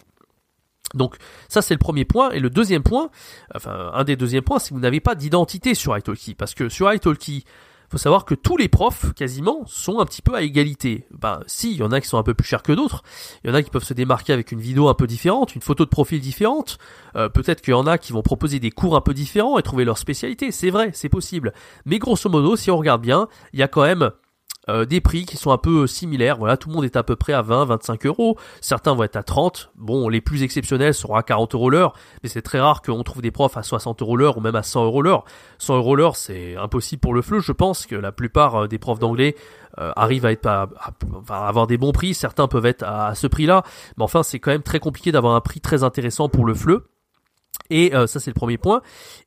Donc 0.93 1.17
ça 1.49 1.61
c'est 1.61 1.73
le 1.73 1.79
premier 1.79 2.05
point 2.05 2.31
et 2.31 2.39
le 2.39 2.49
deuxième 2.49 2.83
point, 2.83 3.09
enfin 3.55 3.91
un 3.93 4.03
des 4.03 4.15
deuxièmes 4.15 4.43
points, 4.43 4.59
c'est 4.59 4.69
que 4.69 4.75
vous 4.75 4.79
n'avez 4.79 4.99
pas 4.99 5.15
d'identité 5.15 5.75
sur 5.75 5.97
italki 5.97 6.35
parce 6.35 6.53
que 6.53 6.69
sur 6.69 6.91
italki 6.91 7.45
faut 7.93 7.99
savoir 7.99 8.25
que 8.25 8.33
tous 8.33 8.57
les 8.57 8.69
profs, 8.69 9.13
quasiment, 9.13 9.61
sont 9.67 9.99
un 9.99 10.05
petit 10.05 10.23
peu 10.23 10.33
à 10.33 10.41
égalité. 10.41 11.05
Ben, 11.11 11.41
si, 11.45 11.73
il 11.73 11.77
y 11.77 11.83
en 11.83 11.91
a 11.91 12.01
qui 12.01 12.07
sont 12.07 12.17
un 12.17 12.23
peu 12.23 12.33
plus 12.33 12.47
chers 12.47 12.63
que 12.63 12.71
d'autres. 12.71 13.03
Il 13.43 13.51
y 13.51 13.53
en 13.53 13.53
a 13.53 13.61
qui 13.61 13.69
peuvent 13.69 13.83
se 13.83 13.93
démarquer 13.93 14.33
avec 14.33 14.51
une 14.51 14.59
vidéo 14.59 14.87
un 14.87 14.95
peu 14.95 15.05
différente, 15.05 15.53
une 15.53 15.61
photo 15.61 15.85
de 15.85 15.89
profil 15.91 16.19
différente. 16.19 16.79
Euh, 17.15 17.29
peut-être 17.29 17.61
qu'il 17.61 17.69
y 17.69 17.75
en 17.75 17.85
a 17.85 17.99
qui 17.99 18.11
vont 18.11 18.23
proposer 18.23 18.59
des 18.59 18.71
cours 18.71 18.95
un 18.95 19.01
peu 19.01 19.13
différents 19.13 19.59
et 19.59 19.61
trouver 19.61 19.85
leur 19.85 19.99
spécialité. 19.99 20.51
C'est 20.51 20.71
vrai, 20.71 20.89
c'est 20.95 21.07
possible. 21.07 21.53
Mais 21.85 21.99
grosso 21.99 22.27
modo, 22.31 22.55
si 22.55 22.71
on 22.71 22.77
regarde 22.77 23.03
bien, 23.03 23.27
il 23.53 23.59
y 23.59 23.63
a 23.63 23.67
quand 23.67 23.83
même 23.83 24.09
euh, 24.69 24.85
des 24.85 25.01
prix 25.01 25.25
qui 25.25 25.37
sont 25.37 25.51
un 25.51 25.57
peu 25.57 25.87
similaires. 25.87 26.37
Voilà, 26.37 26.57
tout 26.57 26.69
le 26.69 26.75
monde 26.75 26.85
est 26.85 26.95
à 26.95 27.03
peu 27.03 27.15
près 27.15 27.33
à 27.33 27.41
20, 27.41 27.65
25 27.65 28.05
euros. 28.05 28.37
Certains 28.61 28.93
vont 28.93 29.03
être 29.03 29.15
à 29.15 29.23
30. 29.23 29.71
Bon, 29.75 30.07
les 30.07 30.21
plus 30.21 30.43
exceptionnels 30.43 30.93
seront 30.93 31.15
à 31.15 31.23
40 31.23 31.55
euros 31.55 31.69
l'heure, 31.69 31.93
mais 32.23 32.29
c'est 32.29 32.41
très 32.41 32.59
rare 32.59 32.81
qu'on 32.81 33.03
trouve 33.03 33.21
des 33.21 33.31
profs 33.31 33.57
à 33.57 33.63
60 33.63 34.01
euros 34.01 34.15
l'heure 34.15 34.37
ou 34.37 34.41
même 34.41 34.55
à 34.55 34.63
100 34.63 34.85
euros 34.85 35.01
l'heure. 35.01 35.25
100 35.57 35.77
euros 35.77 35.95
l'heure, 35.95 36.15
c'est 36.15 36.55
impossible 36.55 36.99
pour 36.99 37.13
le 37.13 37.21
FLE. 37.21 37.39
Je 37.39 37.51
pense 37.51 37.85
que 37.85 37.95
la 37.95 38.11
plupart 38.11 38.63
euh, 38.63 38.67
des 38.67 38.79
profs 38.79 38.99
d'anglais 38.99 39.35
euh, 39.79 39.91
arrivent 39.95 40.25
à 40.25 40.31
être 40.31 40.45
à, 40.45 40.69
avoir 41.29 41.67
des 41.67 41.77
bons 41.77 41.91
prix. 41.91 42.13
Certains 42.13 42.47
peuvent 42.47 42.65
être 42.65 42.83
à, 42.83 43.15
ce 43.15 43.27
prix-là, 43.27 43.63
mais 43.97 44.03
enfin, 44.03 44.23
c'est 44.23 44.39
quand 44.39 44.51
même 44.51 44.63
très 44.63 44.79
compliqué 44.79 45.11
d'avoir 45.11 45.35
un 45.35 45.41
prix 45.41 45.59
très 45.61 45.83
intéressant 45.83 46.29
pour 46.29 46.45
le 46.45 46.53
FLE. 46.53 46.81
Et 47.69 47.95
euh, 47.95 48.07
ça 48.07 48.19
c'est 48.19 48.29
le 48.29 48.35
premier 48.35 48.57
point. 48.57 48.81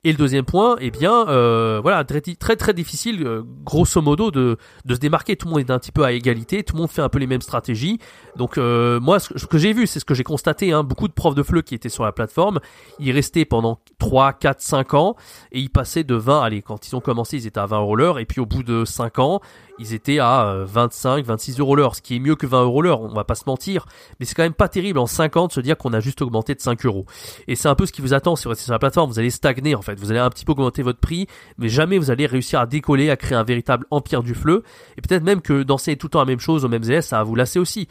Et 0.05 0.13
le 0.13 0.19
deuxième 0.19 0.45
point, 0.45 0.77
eh 0.81 0.91
bien, 0.91 1.27
euh, 1.29 1.81
voilà, 1.83 2.05
très 2.05 2.57
très, 2.57 2.75
difficile, 2.75 3.27
euh, 3.27 3.43
grosso 3.65 4.01
modo, 4.03 4.31
de, 4.31 4.59
de 4.85 4.95
se 4.95 5.01
démarquer. 5.01 5.37
Tout 5.37 5.49
le 5.49 5.55
monde 5.55 5.61
est 5.61 5.71
un 5.71 5.79
petit 5.79 5.93
peu 5.93 6.05
à 6.05 6.13
égalité, 6.13 6.63
tout 6.63 6.77
le 6.77 6.83
monde 6.83 6.91
fait 6.91 7.03
un 7.03 7.09
peu 7.09 7.19
les 7.19 7.27
mêmes 7.27 7.41
stratégies. 7.41 7.99
Donc 8.37 8.57
moi, 8.57 9.19
ce 9.19 9.47
que, 9.47 9.59
j'ai 9.59 9.73
vu, 9.73 9.87
c'est 9.87 10.01
ce 10.01 10.05
que 10.05 10.15
j'ai 10.15 10.25
constaté. 10.25 10.73
Hein, 10.73 10.85
beaucoup 10.85 11.09
de 11.09 11.13
profs 11.13 11.35
de 11.35 11.43
FLE 11.43 11.63
qui 11.63 11.75
étaient 11.75 11.89
sur 11.89 12.05
la 12.05 12.13
plateforme, 12.13 12.61
ils 12.99 13.13
restaient 13.13 13.45
pendant 13.45 13.81
3, 13.99 14.35
4, 14.35 14.61
5 14.61 14.95
ans 14.95 15.17
et 15.53 15.61
ils 15.61 15.71
passaient 15.71 16.05
de 16.05 16.15
20, 16.15 16.43
allez, 16.43 16.63
quand 16.63 16.87
ils 16.87 16.95
ont 16.95 17.01
commencé, 17.01 17.39
ils 17.39 17.47
étaient 17.47 17.61
à 17.61 17.67
20 17.67 17.81
euros 17.81 17.97
l'heure. 17.97 18.19
Et 18.19 18.27
puis 18.27 18.41
au 18.41 18.47
bout 18.47 18.63
de 18.63 18.85
5 18.85 19.19
ans, 19.19 19.41
ils 19.79 19.95
étaient 19.95 20.19
à 20.19 20.65
25, 20.67 21.25
26 21.25 21.61
euros 21.61 21.77
l'heure, 21.77 21.95
ce 21.95 22.03
qui 22.03 22.17
est 22.17 22.19
mieux 22.19 22.37
que 22.37 22.47
20 22.47 22.63
euros 22.63 22.83
l'heure, 22.83 23.01
on 23.01 23.15
va 23.15 23.25
pas 23.25 23.35
se 23.35 23.45
mentir. 23.47 23.87
Mais 24.21 24.27
c'est 24.27 24.35
quand 24.35 24.43
même 24.43 24.55
pas 24.55 24.69
terrible 24.69 24.99
en 24.99 25.07
5 25.07 25.37
ans 25.37 25.47
de 25.47 25.53
se 25.53 25.61
dire 25.61 25.77
qu'on 25.77 25.93
a 25.93 26.01
juste 26.01 26.23
augmenté 26.23 26.55
de 26.55 26.61
5 26.61 26.85
euros. 26.87 27.07
Et 27.49 27.57
c'est 27.57 27.69
un 27.69 27.75
peu 27.75 27.87
ce 27.87 27.93
qui 27.93 28.03
vous 28.03 28.15
attend 28.17 28.37
si 28.37 28.45
vous 28.45 28.51
restez 28.51 28.65
sur 28.65 28.73
la 28.73 28.79
plateforme, 28.79 29.11
vous 29.11 29.19
allez 29.19 29.31
stagner 29.31 29.75
en 29.75 29.83
fait, 29.83 29.99
vous 29.99 30.11
allez 30.11 30.21
un 30.21 30.31
petit 30.31 30.45
peu 30.45 30.53
augmenter 30.53 30.83
votre 30.83 30.99
prix, 30.99 31.27
mais 31.59 31.69
jamais 31.69 31.99
vous 31.99 32.11
allez 32.11 32.27
réussir 32.27 32.61
à 32.61 32.67
décoller, 32.67 33.11
à 33.11 33.17
créer 33.17 33.37
un 33.37 33.45
véritable 33.45 33.87
empire 33.91 34.23
du 34.23 34.35
fleu. 34.35 34.65
Et 34.97 35.01
peut-être 35.01 35.23
même 35.23 35.41
que 35.41 35.63
d'enseigner 35.63 35.97
tout 35.97 36.07
le 36.07 36.11
temps 36.11 36.21
la 36.21 36.25
même 36.25 36.41
chose 36.41 36.65
aux 36.65 36.69
mêmes 36.69 36.85
élèves, 36.85 37.03
ça 37.03 37.19
va 37.19 37.23
vous 37.23 37.35
lasser 37.35 37.59
aussi. 37.59 37.89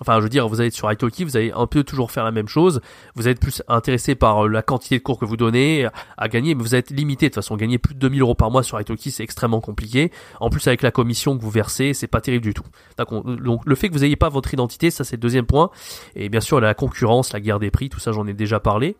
Enfin, 0.00 0.16
je 0.16 0.22
veux 0.22 0.28
dire, 0.30 0.48
vous 0.48 0.60
allez 0.60 0.70
sur 0.70 0.90
Italki, 0.90 1.24
vous 1.24 1.36
allez 1.36 1.52
un 1.54 1.66
peu 1.66 1.84
toujours 1.84 2.10
faire 2.10 2.24
la 2.24 2.30
même 2.30 2.48
chose. 2.48 2.80
Vous 3.16 3.28
êtes 3.28 3.38
plus 3.38 3.62
intéressé 3.68 4.14
par 4.14 4.46
euh, 4.46 4.48
la 4.48 4.62
quantité 4.62 4.96
de 4.98 5.02
cours 5.02 5.18
que 5.18 5.26
vous 5.26 5.36
donnez 5.36 5.86
à 6.16 6.28
gagner, 6.28 6.54
mais 6.54 6.62
vous 6.62 6.74
êtes 6.74 6.90
limité. 6.90 7.26
De 7.26 7.30
toute 7.30 7.42
façon, 7.42 7.56
gagner 7.56 7.76
plus 7.76 7.94
de 7.94 7.98
2000 7.98 8.22
euros 8.22 8.34
par 8.34 8.50
mois 8.50 8.62
sur 8.62 8.80
Italki, 8.80 9.10
c'est 9.10 9.22
extrêmement 9.22 9.60
compliqué. 9.60 10.10
En 10.40 10.48
plus, 10.48 10.66
avec 10.66 10.80
la 10.80 10.90
commission 10.90 11.36
que 11.36 11.42
vous 11.42 11.50
versez, 11.50 11.92
c'est 11.92 12.06
pas 12.06 12.22
terrible 12.22 12.44
du 12.44 12.54
tout. 12.54 12.64
Donc, 12.96 13.60
le 13.66 13.74
fait 13.74 13.88
que 13.88 13.92
vous 13.92 14.00
n'ayez 14.00 14.16
pas 14.16 14.30
votre 14.30 14.54
identité, 14.54 14.90
ça 14.90 15.04
c'est 15.04 15.16
le 15.16 15.20
deuxième 15.20 15.46
point. 15.46 15.70
Et 16.16 16.30
bien 16.30 16.40
sûr, 16.40 16.60
la 16.60 16.72
concurrence, 16.72 17.34
la 17.34 17.40
guerre 17.40 17.58
des 17.58 17.70
prix, 17.70 17.90
tout 17.90 18.00
ça, 18.00 18.12
j'en 18.12 18.26
ai 18.26 18.32
déjà 18.32 18.58
parlé. 18.58 18.96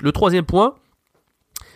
Le 0.00 0.12
troisième 0.12 0.44
point, 0.44 0.74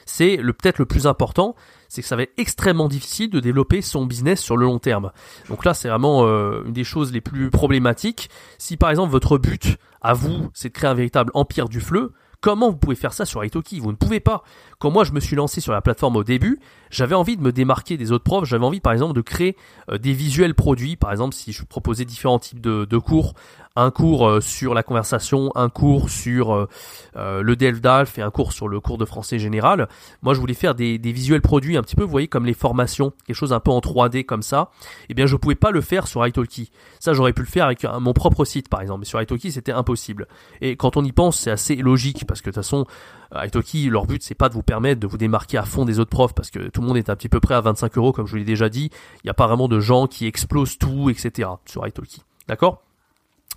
c'est 0.06 0.37
le 0.37 0.53
peut-être 0.53 0.79
le 0.79 0.87
plus 0.87 1.06
important, 1.06 1.55
c'est 1.88 2.03
que 2.03 2.09
ça 2.09 2.17
va 2.17 2.23
être 2.23 2.32
extrêmement 2.37 2.88
difficile 2.88 3.31
de 3.31 3.41
développer 3.41 3.82
son 3.82 4.06
business 4.06 4.41
sur 4.41 4.56
le 4.56 4.67
long 4.67 4.79
terme. 4.79 5.12
Donc 5.49 5.65
là, 5.65 5.75
c'est 5.75 5.88
vraiment 5.88 6.25
euh, 6.25 6.62
une 6.67 6.73
des 6.73 6.85
choses 6.85 7.12
les 7.12 7.20
plus 7.20 7.50
problématiques. 7.50 8.31
Si 8.59 8.76
par 8.76 8.91
exemple 8.91 9.12
votre 9.12 9.38
but 9.38 9.76
à 10.00 10.15
vous, 10.15 10.50
c'est 10.55 10.69
de 10.69 10.75
créer 10.75 10.91
un 10.91 10.94
véritable 10.94 11.31
empire 11.35 11.69
du 11.69 11.81
fleu, 11.81 12.12
Comment 12.40 12.70
vous 12.70 12.76
pouvez 12.76 12.94
faire 12.94 13.12
ça 13.12 13.25
sur 13.25 13.44
Italki 13.44 13.81
Vous 13.81 13.90
ne 13.90 13.96
pouvez 13.96 14.20
pas. 14.20 14.44
Quand 14.79 14.93
moi 14.93 15.02
je 15.02 15.11
me 15.11 15.19
suis 15.19 15.35
lancé 15.35 15.61
sur 15.61 15.73
la 15.73 15.81
plateforme 15.81 16.14
au 16.14 16.23
début, 16.23 16.61
j'avais 16.88 17.17
envie 17.17 17.37
de 17.37 17.43
me 17.43 17.50
démarquer 17.50 17.96
des 17.96 18.12
autres 18.12 18.23
profs. 18.23 18.44
J'avais 18.44 18.64
envie 18.64 18.79
par 18.79 18.93
exemple 18.93 19.12
de 19.12 19.20
créer 19.23 19.56
euh, 19.90 19.99
des 19.99 20.12
visuels 20.12 20.55
produits. 20.55 20.94
Par 20.94 21.11
exemple, 21.11 21.35
si 21.35 21.52
je 21.52 21.64
proposais 21.64 22.05
différents 22.05 22.38
types 22.38 22.61
de, 22.61 22.99
cours 22.99 23.35
un 23.75 23.90
cours 23.90 24.29
euh, 24.29 24.40
sur 24.40 24.73
la 24.73 24.85
conversation, 24.85 25.50
un 25.56 25.69
cours 25.69 26.11
sur 26.11 26.52
euh, 26.52 27.43
le 27.43 27.56
DELF 27.56 28.19
et 28.19 28.23
un 28.23 28.31
cours 28.31 28.52
sur 28.52 28.69
le 28.69 28.81
cours 28.81 28.99
de 28.99 29.05
français 29.05 29.40
général. 29.40 29.88
Moi, 30.23 30.35
je 30.35 30.40
voulais 30.40 30.55
faire 30.55 30.76
des, 30.76 30.99
visuels 30.99 31.43
produits 31.43 31.76
un 31.76 31.82
petit 31.82 31.96
peu, 31.96 32.05
vous 32.05 32.11
voyez, 32.11 32.29
comme 32.29 32.46
les 32.46 32.55
formations, 32.55 33.12
quelque 33.26 33.37
chose 33.37 33.52
un 33.52 33.61
peu 33.61 33.73
en 33.73 33.81
3D 33.81 34.25
comme 34.25 34.43
ça. 34.43 34.70
Eh 35.08 35.14
bien, 35.14 35.26
je 35.26 35.35
pouvais 35.35 35.56
pas 35.56 35.73
le 35.73 35.81
faire 35.81 36.06
sur 36.06 36.25
Italki. 36.25 36.70
Ça, 37.00 37.14
j'aurais 37.14 37.32
pu 37.32 37.43
le 37.43 37.49
faire 37.49 37.67
avec 37.67 37.85
mon 38.00 38.12
propre 38.12 38.44
site, 38.44 38.69
par 38.69 38.81
exemple. 38.81 39.00
Mais 39.00 39.06
sur 39.06 39.20
Italki, 39.20 39.50
c'était 39.50 39.73
impossible. 39.73 40.29
Et 40.61 40.76
quand 40.76 40.96
on 40.96 41.05
y 41.05 41.12
pense, 41.12 41.38
c'est 41.38 41.50
assez 41.50 41.76
logique 41.76 42.26
parce 42.29 42.41
que 42.41 42.51
de 42.51 42.55
toute 42.55 42.63
façon, 42.63 42.87
Italki, 43.35 43.91
leur 43.91 44.07
but, 44.07 44.23
c'est 44.23 44.37
pas 44.37 44.49
de 44.49 44.55
vous 44.55 44.63
permettre 44.63 45.01
de 45.01 45.09
vous 45.09 45.19
démarquer 45.19 45.59
à 45.59 45.65
fond 45.65 45.85
des 45.85 45.99
autres 45.99 46.11
profs 46.11 46.35
parce 46.35 46.51
que 46.51 46.69
tout 46.69 46.81
le 46.81 46.87
monde 46.87 46.97
est 46.97 47.11
un 47.11 47.17
petit 47.17 47.29
peu 47.29 47.41
près 47.41 47.55
à 47.55 47.61
25 47.61 47.99
euros, 47.99 48.13
comme 48.13 48.27
je 48.27 48.31
vous 48.31 48.39
l'ai 48.39 48.45
déjà 48.45 48.69
dit. 48.69 48.91
Il 49.17 49.27
n'y 49.27 49.31
a 49.31 49.35
pas 49.35 49.49
vraiment 49.49 49.67
de 49.67 49.81
gens 49.81 50.07
qui 50.07 50.27
explosent 50.27 50.79
tout, 50.79 51.11
etc. 51.11 51.49
sur 51.67 51.85
Italki. 51.87 52.23
D'accord? 52.47 52.83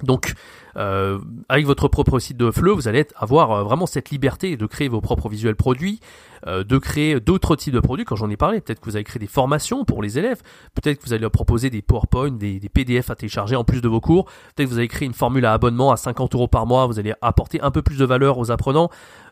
Donc, 0.03 0.33
euh, 0.77 1.19
avec 1.49 1.65
votre 1.65 1.87
propre 1.87 2.19
site 2.19 2.37
de 2.37 2.51
Fleu, 2.51 2.71
vous 2.71 2.87
allez 2.87 3.05
avoir 3.15 3.51
euh, 3.51 3.63
vraiment 3.63 3.85
cette 3.85 4.09
liberté 4.09 4.57
de 4.57 4.65
créer 4.65 4.87
vos 4.87 5.01
propres 5.01 5.29
visuels 5.29 5.55
produits, 5.55 5.99
euh, 6.47 6.63
de 6.63 6.77
créer 6.77 7.19
d'autres 7.19 7.55
types 7.55 7.73
de 7.73 7.79
produits. 7.79 8.05
Quand 8.05 8.15
j'en 8.15 8.29
ai 8.29 8.37
parlé, 8.37 8.61
peut-être 8.61 8.79
que 8.79 8.89
vous 8.89 8.95
allez 8.95 9.03
créer 9.03 9.19
des 9.19 9.27
formations 9.27 9.85
pour 9.85 10.01
les 10.01 10.17
élèves, 10.17 10.41
peut-être 10.73 10.99
que 10.99 11.05
vous 11.05 11.13
allez 11.13 11.21
leur 11.21 11.31
proposer 11.31 11.69
des 11.69 11.81
PowerPoint, 11.81 12.31
des, 12.31 12.59
des, 12.59 12.69
PDF 12.69 13.09
à 13.09 13.15
télécharger 13.15 13.55
en 13.55 13.63
plus 13.63 13.81
de 13.81 13.87
vos 13.87 13.99
cours, 14.01 14.25
peut-être 14.55 14.69
que 14.69 14.73
vous 14.73 14.79
allez 14.79 14.87
créer 14.87 15.05
une 15.05 15.13
formule 15.13 15.45
à 15.45 15.53
abonnement 15.53 15.91
à 15.91 15.97
50 15.97 16.35
euros 16.35 16.47
par 16.47 16.65
mois, 16.65 16.87
vous 16.87 16.99
allez 16.99 17.13
apporter 17.21 17.61
un 17.61 17.71
peu 17.71 17.81
plus 17.81 17.97
de 17.97 18.05
valeur 18.05 18.37
aux 18.37 18.51
apprenants, 18.51 18.89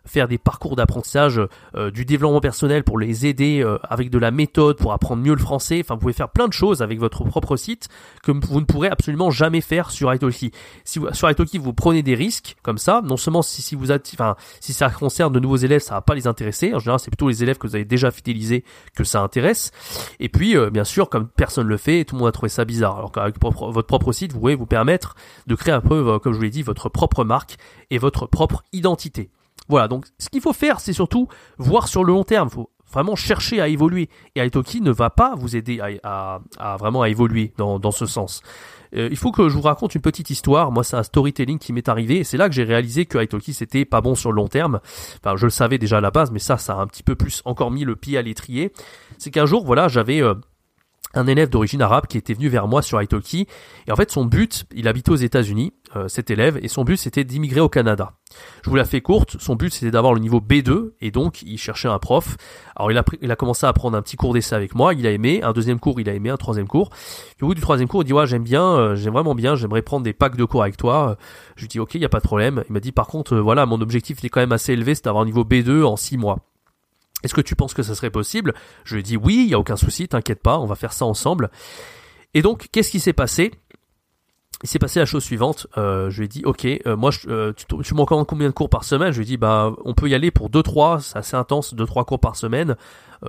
faire 0.09 0.27
des 0.27 0.37
parcours 0.37 0.75
d'apprentissage, 0.75 1.39
euh, 1.75 1.91
du 1.91 2.05
développement 2.05 2.41
personnel 2.41 2.83
pour 2.83 2.99
les 2.99 3.25
aider 3.25 3.61
euh, 3.63 3.77
avec 3.83 4.09
de 4.09 4.17
la 4.17 4.31
méthode 4.31 4.77
pour 4.77 4.91
apprendre 4.91 5.21
mieux 5.21 5.33
le 5.33 5.39
français. 5.39 5.79
Enfin, 5.81 5.95
vous 5.95 6.01
pouvez 6.01 6.13
faire 6.13 6.29
plein 6.29 6.47
de 6.47 6.53
choses 6.53 6.81
avec 6.81 6.99
votre 6.99 7.23
propre 7.23 7.55
site 7.55 7.87
que 8.23 8.31
vous 8.31 8.59
ne 8.59 8.65
pourrez 8.65 8.89
absolument 8.89 9.31
jamais 9.31 9.61
faire 9.61 9.91
sur 9.91 10.13
Italki. 10.13 10.51
Si 10.83 10.99
vous, 10.99 11.13
sur 11.13 11.29
Italki, 11.29 11.57
vous 11.57 11.73
prenez 11.73 12.03
des 12.03 12.15
risques 12.15 12.55
comme 12.63 12.77
ça, 12.77 13.01
non 13.03 13.17
seulement 13.17 13.41
si, 13.41 13.61
si 13.61 13.75
vous 13.75 13.91
enfin, 13.91 14.35
si 14.59 14.73
ça 14.73 14.89
concerne 14.89 15.31
de 15.33 15.39
nouveaux 15.39 15.57
élèves, 15.57 15.81
ça 15.81 15.95
va 15.95 16.01
pas 16.01 16.15
les 16.15 16.27
intéresser. 16.27 16.73
En 16.73 16.79
général, 16.79 16.99
c'est 16.99 17.11
plutôt 17.11 17.29
les 17.29 17.43
élèves 17.43 17.57
que 17.57 17.67
vous 17.67 17.75
avez 17.75 17.85
déjà 17.85 18.11
fidélisés 18.11 18.63
que 18.95 19.03
ça 19.03 19.21
intéresse. 19.21 19.71
Et 20.19 20.29
puis, 20.29 20.57
euh, 20.57 20.69
bien 20.69 20.83
sûr, 20.83 21.09
comme 21.09 21.27
personne 21.27 21.67
le 21.67 21.77
fait, 21.77 22.05
tout 22.05 22.15
le 22.15 22.19
monde 22.19 22.29
a 22.29 22.31
trouvé 22.31 22.49
ça 22.49 22.65
bizarre. 22.65 22.97
Alors 22.97 23.11
qu'avec 23.11 23.35
votre 23.41 23.81
propre 23.83 24.11
site, 24.11 24.33
vous 24.33 24.39
pouvez 24.39 24.55
vous 24.55 24.65
permettre 24.65 25.15
de 25.47 25.55
créer 25.55 25.73
un 25.73 25.81
peu, 25.81 26.19
comme 26.19 26.33
je 26.33 26.37
vous 26.37 26.43
l'ai 26.43 26.49
dit, 26.49 26.63
votre 26.63 26.89
propre 26.89 27.23
marque 27.23 27.57
et 27.91 27.97
votre 27.97 28.25
propre 28.25 28.63
identité. 28.73 29.29
Voilà, 29.69 29.87
donc 29.87 30.05
ce 30.17 30.29
qu'il 30.29 30.41
faut 30.41 30.53
faire, 30.53 30.79
c'est 30.79 30.93
surtout 30.93 31.27
voir 31.57 31.87
sur 31.87 32.03
le 32.03 32.11
long 32.11 32.23
terme. 32.23 32.49
Il 32.51 32.55
faut 32.55 32.69
vraiment 32.91 33.15
chercher 33.15 33.61
à 33.61 33.67
évoluer. 33.67 34.09
Et 34.35 34.43
Italki 34.43 34.81
ne 34.81 34.91
va 34.91 35.09
pas 35.09 35.35
vous 35.35 35.55
aider 35.55 35.79
à, 36.03 36.39
vraiment 36.79 37.03
à 37.03 37.09
évoluer 37.09 37.53
dans, 37.57 37.91
ce 37.91 38.05
sens. 38.05 38.41
Euh, 38.95 39.07
il 39.11 39.17
faut 39.17 39.31
que 39.31 39.47
je 39.49 39.53
vous 39.53 39.61
raconte 39.61 39.93
une 39.93 40.01
petite 40.01 40.31
histoire. 40.31 40.71
Moi, 40.71 40.83
c'est 40.83 40.95
un 40.95 41.03
storytelling 41.03 41.59
qui 41.59 41.73
m'est 41.73 41.87
arrivé. 41.87 42.23
C'est 42.23 42.37
là 42.37 42.49
que 42.49 42.55
j'ai 42.55 42.63
réalisé 42.63 43.05
que 43.05 43.23
Italki, 43.23 43.53
c'était 43.53 43.85
pas 43.85 44.01
bon 44.01 44.15
sur 44.15 44.31
le 44.31 44.37
long 44.37 44.47
terme. 44.47 44.79
Enfin, 45.23 45.35
je 45.37 45.45
le 45.45 45.51
savais 45.51 45.77
déjà 45.77 45.99
à 45.99 46.01
la 46.01 46.09
base, 46.09 46.31
mais 46.31 46.39
ça, 46.39 46.57
ça 46.57 46.73
a 46.73 46.77
un 46.77 46.87
petit 46.87 47.03
peu 47.03 47.15
plus 47.15 47.43
encore 47.45 47.69
mis 47.69 47.85
le 47.85 47.95
pied 47.95 48.17
à 48.17 48.23
l'étrier. 48.23 48.73
C'est 49.19 49.29
qu'un 49.29 49.45
jour, 49.45 49.63
voilà, 49.65 49.87
j'avais... 49.87 50.21
Euh, 50.21 50.33
un 51.13 51.27
élève 51.27 51.49
d'origine 51.49 51.81
arabe 51.81 52.07
qui 52.07 52.17
était 52.17 52.33
venu 52.33 52.49
vers 52.49 52.67
moi 52.67 52.81
sur 52.81 53.01
Italki 53.01 53.47
et 53.87 53.91
en 53.91 53.95
fait 53.95 54.11
son 54.11 54.25
but, 54.25 54.65
il 54.73 54.87
habitait 54.87 55.11
aux 55.11 55.15
États-Unis, 55.15 55.73
euh, 55.95 56.07
cet 56.07 56.29
élève 56.29 56.59
et 56.61 56.67
son 56.67 56.83
but 56.83 56.97
c'était 56.97 57.23
d'immigrer 57.23 57.61
au 57.61 57.69
Canada. 57.69 58.13
Je 58.63 58.69
vous 58.69 58.75
la 58.75 58.85
fais 58.85 59.01
courte, 59.01 59.37
son 59.39 59.55
but 59.55 59.73
c'était 59.73 59.91
d'avoir 59.91 60.13
le 60.13 60.19
niveau 60.19 60.39
B2 60.39 60.91
et 61.01 61.09
donc 61.09 61.41
il 61.41 61.57
cherchait 61.57 61.87
un 61.87 61.97
prof. 61.97 62.37
Alors 62.75 62.91
il 62.91 63.31
a, 63.31 63.35
commencé 63.35 63.65
à 63.65 63.73
prendre 63.73 63.97
un 63.97 64.01
petit 64.01 64.17
cours 64.17 64.33
d'essai 64.33 64.55
avec 64.55 64.75
moi, 64.75 64.93
il 64.93 65.07
a 65.07 65.11
aimé, 65.11 65.41
un 65.41 65.51
deuxième 65.51 65.79
cours 65.79 65.99
il 65.99 66.09
a 66.09 66.13
aimé, 66.13 66.29
un 66.29 66.37
troisième 66.37 66.67
cours. 66.67 66.91
au 67.41 67.47
bout 67.47 67.55
du 67.55 67.61
troisième 67.61 67.87
cours 67.87 68.03
il 68.03 68.05
dit 68.05 68.13
ouais 68.13 68.27
j'aime 68.27 68.43
bien, 68.43 68.63
euh, 68.63 68.95
j'aime 68.95 69.13
vraiment 69.13 69.35
bien, 69.35 69.55
j'aimerais 69.55 69.81
prendre 69.81 70.03
des 70.03 70.13
packs 70.13 70.37
de 70.37 70.45
cours 70.45 70.61
avec 70.61 70.77
toi. 70.77 71.17
Je 71.55 71.61
lui 71.61 71.69
dis 71.69 71.79
ok 71.79 71.95
il 71.95 72.01
y 72.01 72.05
a 72.05 72.09
pas 72.09 72.19
de 72.19 72.23
problème. 72.23 72.63
Il 72.69 72.73
m'a 72.73 72.79
dit 72.79 72.91
par 72.91 73.07
contre 73.07 73.33
euh, 73.33 73.41
voilà 73.41 73.65
mon 73.65 73.81
objectif 73.81 74.19
il 74.21 74.27
est 74.27 74.29
quand 74.29 74.41
même 74.41 74.51
assez 74.51 74.73
élevé, 74.73 74.93
c'est 74.93 75.05
d'avoir 75.05 75.23
un 75.23 75.25
niveau 75.25 75.43
B2 75.43 75.83
en 75.83 75.95
six 75.95 76.17
mois. 76.17 76.48
Est-ce 77.23 77.33
que 77.33 77.41
tu 77.41 77.55
penses 77.55 77.73
que 77.73 77.83
ça 77.83 77.95
serait 77.95 78.09
possible? 78.09 78.53
Je 78.85 78.95
lui 78.95 79.01
ai 79.01 79.03
dit 79.03 79.17
oui, 79.17 79.43
il 79.45 79.49
y 79.49 79.53
a 79.53 79.59
aucun 79.59 79.75
souci, 79.75 80.07
t'inquiète 80.07 80.41
pas, 80.41 80.59
on 80.59 80.65
va 80.65 80.75
faire 80.75 80.93
ça 80.93 81.05
ensemble. 81.05 81.49
Et 82.33 82.41
donc, 82.41 82.67
qu'est-ce 82.71 82.91
qui 82.91 82.99
s'est 82.99 83.13
passé? 83.13 83.51
Il 84.61 84.67
s'est 84.67 84.79
passé 84.79 84.99
la 84.99 85.05
chose 85.05 85.23
suivante. 85.23 85.67
Euh, 85.77 86.09
je 86.09 86.17
lui 86.19 86.25
ai 86.25 86.27
dit, 86.27 86.43
ok, 86.43 86.65
euh, 86.65 86.97
moi, 86.97 87.11
je, 87.11 87.29
euh, 87.29 87.53
tu, 87.53 87.65
tu 87.81 87.93
m'en 87.93 88.05
combien 88.05 88.47
de 88.47 88.53
cours 88.53 88.69
par 88.69 88.83
semaine? 88.83 89.11
Je 89.11 89.17
lui 89.17 89.23
ai 89.23 89.25
dit, 89.25 89.37
bah, 89.37 89.73
on 89.85 89.93
peut 89.93 90.09
y 90.09 90.13
aller 90.13 90.31
pour 90.31 90.49
2-3, 90.49 90.99
c'est 90.99 91.17
assez 91.17 91.37
intense, 91.37 91.73
2-3 91.73 92.03
cours 92.03 92.19
par 92.19 92.35
semaine, 92.35 92.75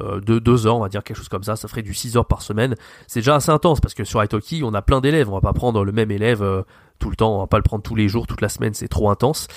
euh, 0.00 0.20
de 0.20 0.40
2 0.40 0.66
heures, 0.66 0.76
on 0.76 0.80
va 0.80 0.88
dire 0.88 1.04
quelque 1.04 1.16
chose 1.16 1.28
comme 1.28 1.44
ça. 1.44 1.54
Ça 1.54 1.68
ferait 1.68 1.82
du 1.82 1.94
6 1.94 2.16
heures 2.16 2.26
par 2.26 2.42
semaine. 2.42 2.75
C'est 3.06 3.20
déjà 3.20 3.37
assez 3.37 3.50
intense 3.50 3.80
parce 3.80 3.94
que 3.94 4.02
sur 4.02 4.23
Italki, 4.23 4.62
on 4.64 4.75
a 4.75 4.82
plein 4.82 5.00
d'élèves. 5.00 5.28
On 5.28 5.35
va 5.35 5.40
pas 5.40 5.52
prendre 5.52 5.85
le 5.85 5.92
même 5.92 6.11
élève 6.11 6.64
tout 7.00 7.11
le 7.11 7.16
temps, 7.16 7.35
on 7.35 7.38
va 7.40 7.47
pas 7.49 7.57
le 7.57 7.64
prendre 7.64 7.83
tous 7.83 7.97
les 7.97 8.09
jours, 8.09 8.28
toute 8.28 8.40
la 8.40 8.49
semaine, 8.49 8.75
c'est 8.75 8.87
trop 8.87 9.11
intense. 9.11 9.49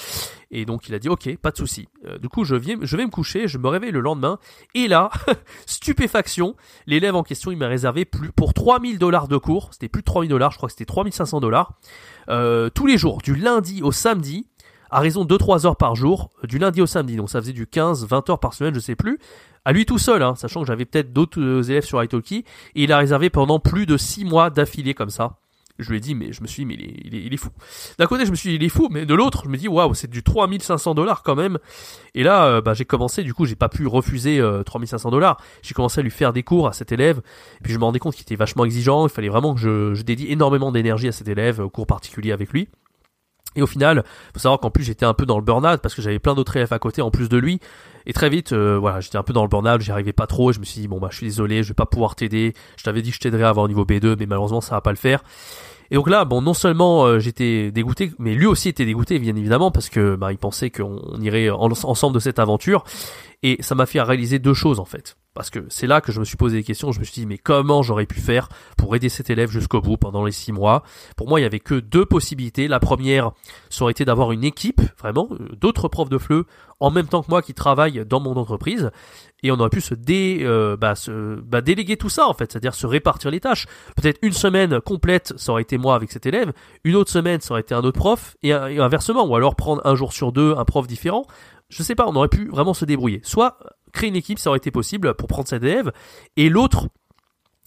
Et 0.49 0.65
donc 0.65 0.87
il 0.87 0.95
a 0.95 0.99
dit 0.99 1.09
ok, 1.09 1.37
pas 1.37 1.51
de 1.51 1.57
souci. 1.57 1.87
Euh, 2.07 2.17
du 2.17 2.29
coup 2.29 2.43
je 2.43 2.55
viens, 2.55 2.77
je 2.81 2.97
vais 2.97 3.05
me 3.05 3.11
coucher, 3.11 3.47
je 3.47 3.57
me 3.57 3.67
réveille 3.67 3.91
le 3.91 3.99
lendemain 3.99 4.39
et 4.73 4.87
là, 4.87 5.11
stupéfaction, 5.65 6.55
l'élève 6.87 7.15
en 7.15 7.23
question 7.23 7.51
il 7.51 7.57
m'a 7.57 7.67
réservé 7.67 8.05
plus 8.05 8.31
pour 8.31 8.53
3000 8.53 8.97
dollars 8.97 9.27
de 9.27 9.37
cours, 9.37 9.69
c'était 9.71 9.89
plus 9.89 10.01
de 10.01 10.05
3000 10.05 10.29
dollars, 10.29 10.51
je 10.51 10.57
crois 10.57 10.67
que 10.67 10.73
c'était 10.73 10.85
3500 10.85 11.39
dollars, 11.39 11.73
euh, 12.29 12.69
tous 12.69 12.87
les 12.87 12.97
jours, 12.97 13.19
du 13.21 13.35
lundi 13.35 13.81
au 13.81 13.91
samedi, 13.91 14.47
à 14.91 14.99
raison 14.99 15.25
de 15.25 15.35
2-3 15.35 15.65
heures 15.65 15.75
par 15.75 15.95
jour, 15.95 16.29
du 16.43 16.59
lundi 16.59 16.79
au 16.79 16.85
samedi, 16.85 17.15
donc 17.15 17.29
ça 17.31 17.41
faisait 17.41 17.51
du 17.51 17.65
15-20 17.65 18.31
heures 18.31 18.39
par 18.39 18.53
semaine, 18.53 18.75
je 18.75 18.79
sais 18.79 18.95
plus, 18.95 19.17
à 19.65 19.71
lui 19.71 19.85
tout 19.87 19.97
seul, 19.97 20.21
hein, 20.21 20.35
sachant 20.35 20.61
que 20.61 20.67
j'avais 20.67 20.85
peut-être 20.85 21.11
d'autres 21.11 21.41
euh, 21.41 21.63
élèves 21.63 21.85
sur 21.85 22.03
Italki, 22.03 22.45
et 22.75 22.83
il 22.83 22.91
a 22.91 22.99
réservé 22.99 23.31
pendant 23.31 23.59
plus 23.59 23.87
de 23.87 23.97
6 23.97 24.23
mois 24.23 24.51
d'affilée 24.51 24.93
comme 24.93 25.09
ça. 25.09 25.39
Je 25.79 25.89
lui 25.89 25.97
ai 25.97 25.99
dit, 25.99 26.13
mais 26.13 26.31
je 26.31 26.41
me 26.43 26.47
suis 26.47 26.63
dit, 26.63 26.65
mais 26.67 26.75
il 26.75 27.15
est, 27.15 27.23
il 27.25 27.33
est, 27.33 27.37
fou. 27.37 27.49
D'un 27.97 28.05
côté, 28.05 28.25
je 28.25 28.31
me 28.31 28.35
suis 28.35 28.49
dit, 28.49 28.55
il 28.55 28.63
est 28.63 28.69
fou, 28.69 28.89
mais 28.91 29.05
de 29.07 29.13
l'autre, 29.15 29.41
je 29.45 29.49
me 29.49 29.57
dis, 29.57 29.67
waouh, 29.67 29.95
c'est 29.95 30.09
du 30.09 30.21
3500 30.21 30.93
dollars 30.93 31.23
quand 31.23 31.35
même. 31.35 31.57
Et 32.13 32.21
là, 32.21 32.45
euh, 32.45 32.61
bah, 32.61 32.75
j'ai 32.75 32.85
commencé, 32.85 33.23
du 33.23 33.33
coup, 33.33 33.45
j'ai 33.45 33.55
pas 33.55 33.69
pu 33.69 33.87
refuser 33.87 34.39
euh, 34.39 34.61
3500 34.61 35.09
dollars. 35.09 35.41
J'ai 35.63 35.73
commencé 35.73 35.99
à 35.99 36.03
lui 36.03 36.11
faire 36.11 36.31
des 36.31 36.43
cours 36.43 36.67
à 36.67 36.73
cet 36.73 36.91
élève. 36.91 37.21
Et 37.59 37.63
puis 37.63 37.73
je 37.73 37.79
me 37.79 37.83
rendais 37.85 37.99
compte 37.99 38.13
qu'il 38.13 38.21
était 38.23 38.35
vachement 38.35 38.65
exigeant. 38.65 39.07
Il 39.07 39.11
fallait 39.11 39.29
vraiment 39.29 39.55
que 39.55 39.59
je, 39.59 39.93
je 39.95 40.03
dédie 40.03 40.31
énormément 40.31 40.71
d'énergie 40.71 41.07
à 41.07 41.11
cet 41.11 41.27
élève, 41.27 41.59
au 41.59 41.69
cours 41.69 41.87
particulier 41.87 42.31
avec 42.31 42.53
lui. 42.53 42.69
Et 43.55 43.61
au 43.61 43.67
final, 43.67 44.03
faut 44.33 44.39
savoir 44.39 44.59
qu'en 44.59 44.71
plus 44.71 44.83
j'étais 44.83 45.05
un 45.05 45.13
peu 45.13 45.25
dans 45.25 45.37
le 45.37 45.43
burn-out 45.43 45.81
parce 45.81 45.95
que 45.95 46.01
j'avais 46.01 46.19
plein 46.19 46.35
d'autres 46.35 46.55
élèves 46.55 46.73
à 46.73 46.79
côté 46.79 47.01
en 47.01 47.11
plus 47.11 47.29
de 47.29 47.37
lui. 47.37 47.59
Et 48.05 48.13
très 48.13 48.29
vite, 48.29 48.51
euh, 48.51 48.77
voilà, 48.77 48.99
j'étais 48.99 49.17
un 49.17 49.23
peu 49.23 49.33
dans 49.33 49.43
le 49.43 49.49
burn-out, 49.49 49.81
j'y 49.81 49.91
arrivais 49.91 50.13
pas 50.13 50.27
trop. 50.27 50.51
Je 50.51 50.59
me 50.59 50.65
suis 50.65 50.81
dit 50.81 50.87
bon 50.87 50.99
bah 50.99 51.09
je 51.11 51.17
suis 51.17 51.27
désolé, 51.27 51.63
je 51.63 51.69
vais 51.69 51.73
pas 51.73 51.85
pouvoir 51.85 52.15
t'aider. 52.15 52.53
Je 52.77 52.83
t'avais 52.83 53.01
dit 53.01 53.09
que 53.09 53.15
je 53.15 53.21
t'aiderais 53.21 53.43
à 53.43 53.49
avoir 53.49 53.67
niveau 53.67 53.85
B2, 53.85 54.15
mais 54.19 54.25
malheureusement 54.25 54.61
ça 54.61 54.75
va 54.75 54.81
pas 54.81 54.91
le 54.91 54.97
faire. 54.97 55.23
Et 55.91 55.95
donc 55.95 56.09
là, 56.09 56.25
bon, 56.25 56.41
non 56.41 56.53
seulement 56.53 57.05
euh, 57.05 57.19
j'étais 57.19 57.71
dégoûté, 57.71 58.11
mais 58.17 58.33
lui 58.33 58.47
aussi 58.47 58.69
était 58.69 58.85
dégoûté, 58.85 59.19
bien 59.19 59.35
évidemment, 59.35 59.69
parce 59.69 59.89
que 59.89 60.15
bah, 60.15 60.31
il 60.31 60.37
pensait 60.37 60.71
qu'on 60.71 61.19
irait 61.21 61.49
ensemble 61.49 62.15
de 62.15 62.19
cette 62.19 62.39
aventure. 62.39 62.83
Et 63.43 63.57
ça 63.59 63.75
m'a 63.75 63.85
fait 63.85 64.01
réaliser 64.01 64.39
deux 64.39 64.53
choses 64.53 64.79
en 64.79 64.85
fait. 64.85 65.17
Parce 65.33 65.49
que 65.49 65.65
c'est 65.69 65.87
là 65.87 65.99
que 65.99 66.11
je 66.11 66.19
me 66.19 66.25
suis 66.25 66.37
posé 66.37 66.57
des 66.57 66.63
questions, 66.63 66.91
je 66.91 66.99
me 66.99 67.05
suis 67.05 67.21
dit 67.21 67.25
mais 67.25 67.39
comment 67.39 67.81
j'aurais 67.81 68.05
pu 68.05 68.19
faire 68.19 68.49
pour 68.77 68.95
aider 68.95 69.09
cet 69.09 69.31
élève 69.31 69.49
jusqu'au 69.49 69.81
bout 69.81 69.97
pendant 69.97 70.23
les 70.23 70.31
six 70.31 70.51
mois? 70.51 70.83
Pour 71.17 71.27
moi 71.27 71.39
il 71.39 71.43
y 71.43 71.45
avait 71.45 71.59
que 71.59 71.75
deux 71.75 72.05
possibilités. 72.05 72.67
La 72.67 72.79
première, 72.79 73.31
ça 73.69 73.83
aurait 73.83 73.91
été 73.91 74.05
d'avoir 74.05 74.31
une 74.31 74.43
équipe, 74.43 74.81
vraiment, 74.99 75.29
euh, 75.31 75.49
d'autres 75.59 75.87
profs 75.87 76.09
de 76.09 76.19
FLE 76.19 76.43
en 76.83 76.91
même 76.91 77.07
temps 77.07 77.23
que 77.23 77.29
moi 77.29 77.41
qui 77.41 77.53
travaillent 77.53 78.05
dans 78.05 78.19
mon 78.19 78.35
entreprise. 78.35 78.91
Et 79.41 79.51
on 79.51 79.55
aurait 79.55 79.69
pu 79.69 79.79
se, 79.79 79.95
euh, 80.09 80.75
bah, 80.75 80.93
bah, 81.45 81.61
déléguer 81.61 81.95
tout 81.95 82.09
ça 82.09 82.27
en 82.27 82.33
fait, 82.33 82.51
c'est-à-dire 82.51 82.75
se 82.75 82.85
répartir 82.85 83.31
les 83.31 83.39
tâches. 83.39 83.67
Peut-être 83.95 84.19
une 84.21 84.33
semaine 84.33 84.81
complète, 84.81 85.33
ça 85.37 85.53
aurait 85.53 85.61
été 85.61 85.77
moi 85.77 85.95
avec 85.95 86.11
cet 86.11 86.25
élève, 86.25 86.51
une 86.83 86.95
autre 86.95 87.09
semaine, 87.09 87.39
ça 87.39 87.53
aurait 87.53 87.61
été 87.61 87.73
un 87.73 87.83
autre 87.83 87.97
prof, 87.97 88.35
et, 88.43 88.49
et 88.49 88.79
inversement, 88.79 89.25
ou 89.25 89.33
alors 89.35 89.55
prendre 89.55 89.81
un 89.85 89.95
jour 89.95 90.11
sur 90.11 90.33
deux 90.33 90.55
un 90.57 90.65
prof 90.65 90.85
différent. 90.85 91.25
Je 91.69 91.83
sais 91.83 91.95
pas, 91.95 92.05
on 92.05 92.15
aurait 92.17 92.27
pu 92.27 92.49
vraiment 92.49 92.73
se 92.73 92.83
débrouiller. 92.83 93.21
Soit 93.23 93.57
créer 93.93 94.09
une 94.09 94.17
équipe, 94.17 94.37
ça 94.39 94.49
aurait 94.49 94.57
été 94.57 94.71
possible 94.71 95.13
pour 95.13 95.29
prendre 95.29 95.47
cet 95.47 95.63
élève, 95.63 95.93
et 96.35 96.49
l'autre, 96.49 96.87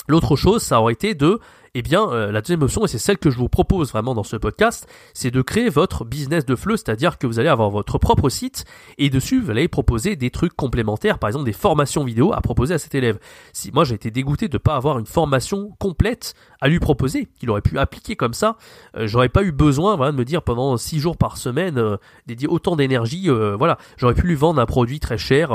l'autre 0.09 0.37
chose, 0.37 0.63
ça 0.63 0.81
aurait 0.81 0.93
été 0.93 1.15
de 1.15 1.41
eh 1.79 1.83
bien, 1.83 2.09
euh, 2.09 2.33
la 2.33 2.41
deuxième 2.41 2.63
option, 2.63 2.87
et 2.87 2.89
c'est 2.89 2.97
celle 2.97 3.19
que 3.19 3.31
je 3.31 3.37
vous 3.37 3.51
propose 3.51 3.91
vraiment 3.91 4.15
dans 4.15 4.23
ce 4.23 4.37
podcast, 4.37 4.89
c'est 5.13 5.31
de 5.31 5.43
créer 5.43 5.69
votre 5.69 6.07
business 6.07 6.47
de 6.47 6.57
fleu, 6.57 6.79
c'est-à-dire 6.79 7.19
que 7.19 7.27
vous 7.27 7.39
allez 7.39 7.51
avoir 7.51 7.69
votre 7.69 7.99
propre 7.99 8.31
site, 8.31 8.65
et 8.97 9.11
dessus, 9.11 9.43
vous 9.43 9.51
allez 9.51 9.69
proposer 9.69 10.17
des 10.17 10.31
trucs 10.31 10.57
complémentaires, 10.57 11.19
par 11.19 11.29
exemple 11.29 11.45
des 11.45 11.53
formations 11.53 12.03
vidéo 12.03 12.33
à 12.33 12.41
proposer 12.41 12.73
à 12.73 12.79
cet 12.79 12.95
élève. 12.95 13.19
Si 13.53 13.73
moi 13.73 13.85
j'ai 13.85 13.95
été 13.95 14.11
dégoûté 14.11 14.49
de 14.49 14.55
ne 14.55 14.59
pas 14.59 14.75
avoir 14.75 14.99
une 14.99 15.05
formation 15.05 15.77
complète 15.79 16.35
à 16.63 16.69
lui 16.69 16.81
proposer, 16.81 17.29
qu'il 17.39 17.51
aurait 17.51 17.61
pu 17.61 17.79
appliquer 17.79 18.17
comme 18.17 18.33
ça, 18.33 18.57
euh, 18.97 19.07
j'aurais 19.07 19.29
pas 19.29 19.43
eu 19.43 19.53
besoin 19.53 19.97
de 20.11 20.17
me 20.17 20.25
dire 20.25 20.41
pendant 20.41 20.79
6 20.79 20.99
jours 20.99 21.19
par 21.19 21.37
semaine, 21.37 21.77
euh, 21.77 21.99
dédier 22.27 22.49
autant 22.49 22.77
d'énergie, 22.77 23.29
euh, 23.29 23.55
voilà, 23.55 23.77
j'aurais 23.99 24.15
pu 24.15 24.27
lui 24.27 24.35
vendre 24.35 24.61
un 24.61 24.67
produit 24.67 24.99
très 24.99 25.19
cher, 25.19 25.49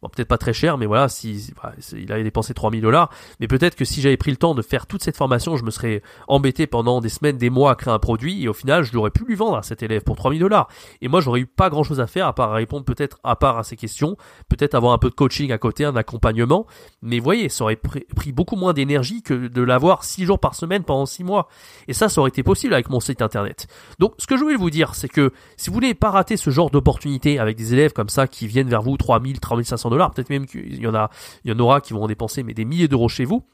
peut-être 0.00 0.28
pas 0.28 0.38
très 0.38 0.52
cher, 0.52 0.78
mais 0.78 0.86
voilà, 0.86 1.08
si 1.08 1.52
il 1.92 2.12
avait 2.12 2.22
dépensé 2.22 2.54
3000 2.54 2.80
dollars, 2.80 3.10
mais 3.40 3.48
peut-être 3.48 3.74
que 3.74 3.84
si 3.84 4.00
j'avais 4.00 4.16
pris 4.16 4.30
le 4.30 4.36
temps 4.36 4.54
de 4.54 4.62
faire 4.62 4.86
toute 4.86 5.02
cette 5.02 5.16
formation, 5.16 5.56
je 5.56 5.63
me 5.64 5.70
serais 5.70 6.02
embêté 6.28 6.66
pendant 6.66 7.00
des 7.00 7.08
semaines, 7.08 7.36
des 7.36 7.50
mois 7.50 7.72
à 7.72 7.74
créer 7.74 7.92
un 7.92 7.98
produit, 7.98 8.42
et 8.42 8.48
au 8.48 8.52
final, 8.52 8.84
je 8.84 8.92
l'aurais 8.92 9.10
pu 9.10 9.24
lui 9.24 9.34
vendre 9.34 9.56
à 9.56 9.62
cet 9.62 9.82
élève 9.82 10.02
pour 10.02 10.16
3000 10.16 10.40
dollars. 10.40 10.68
Et 11.00 11.08
moi, 11.08 11.20
j'aurais 11.20 11.40
eu 11.40 11.46
pas 11.46 11.70
grand 11.70 11.82
chose 11.82 12.00
à 12.00 12.06
faire 12.06 12.26
à 12.26 12.34
part 12.34 12.52
répondre 12.52 12.84
peut-être 12.84 13.18
à 13.24 13.36
part 13.36 13.58
à 13.58 13.64
ces 13.64 13.76
questions, 13.76 14.16
peut-être 14.48 14.74
avoir 14.74 14.92
un 14.92 14.98
peu 14.98 15.10
de 15.10 15.14
coaching 15.14 15.50
à 15.52 15.58
côté, 15.58 15.84
un 15.84 15.96
accompagnement, 15.96 16.66
mais 17.02 17.18
voyez, 17.18 17.48
ça 17.48 17.64
aurait 17.64 17.76
pris 17.76 18.32
beaucoup 18.32 18.56
moins 18.56 18.72
d'énergie 18.72 19.22
que 19.22 19.48
de 19.48 19.62
l'avoir 19.62 20.04
6 20.04 20.24
jours 20.24 20.38
par 20.38 20.54
semaine 20.54 20.84
pendant 20.84 21.06
6 21.06 21.24
mois. 21.24 21.48
Et 21.88 21.92
ça, 21.92 22.08
ça 22.08 22.20
aurait 22.20 22.28
été 22.28 22.42
possible 22.42 22.74
avec 22.74 22.90
mon 22.90 23.00
site 23.00 23.22
internet. 23.22 23.66
Donc, 23.98 24.14
ce 24.18 24.26
que 24.26 24.36
je 24.36 24.42
voulais 24.42 24.56
vous 24.56 24.70
dire, 24.70 24.94
c'est 24.94 25.08
que 25.08 25.32
si 25.56 25.70
vous 25.70 25.74
voulez 25.74 25.94
pas 25.94 26.10
rater 26.10 26.36
ce 26.36 26.50
genre 26.50 26.70
d'opportunité 26.70 27.38
avec 27.38 27.56
des 27.56 27.72
élèves 27.72 27.92
comme 27.92 28.08
ça 28.08 28.26
qui 28.26 28.46
viennent 28.46 28.68
vers 28.68 28.82
vous 28.82 28.96
3000, 28.96 29.40
3500 29.40 29.90
dollars, 29.90 30.10
peut-être 30.12 30.30
même 30.30 30.46
qu'il 30.46 30.80
y 30.80 30.86
en 30.86 30.94
a, 30.94 31.10
y 31.44 31.52
en 31.52 31.58
aura 31.58 31.80
qui 31.80 31.92
vont 31.92 32.02
en 32.02 32.06
dépenser 32.06 32.42
mais 32.42 32.54
des 32.54 32.64
milliers 32.64 32.88
d'euros 32.88 33.08
chez 33.08 33.24
vous, 33.24 33.44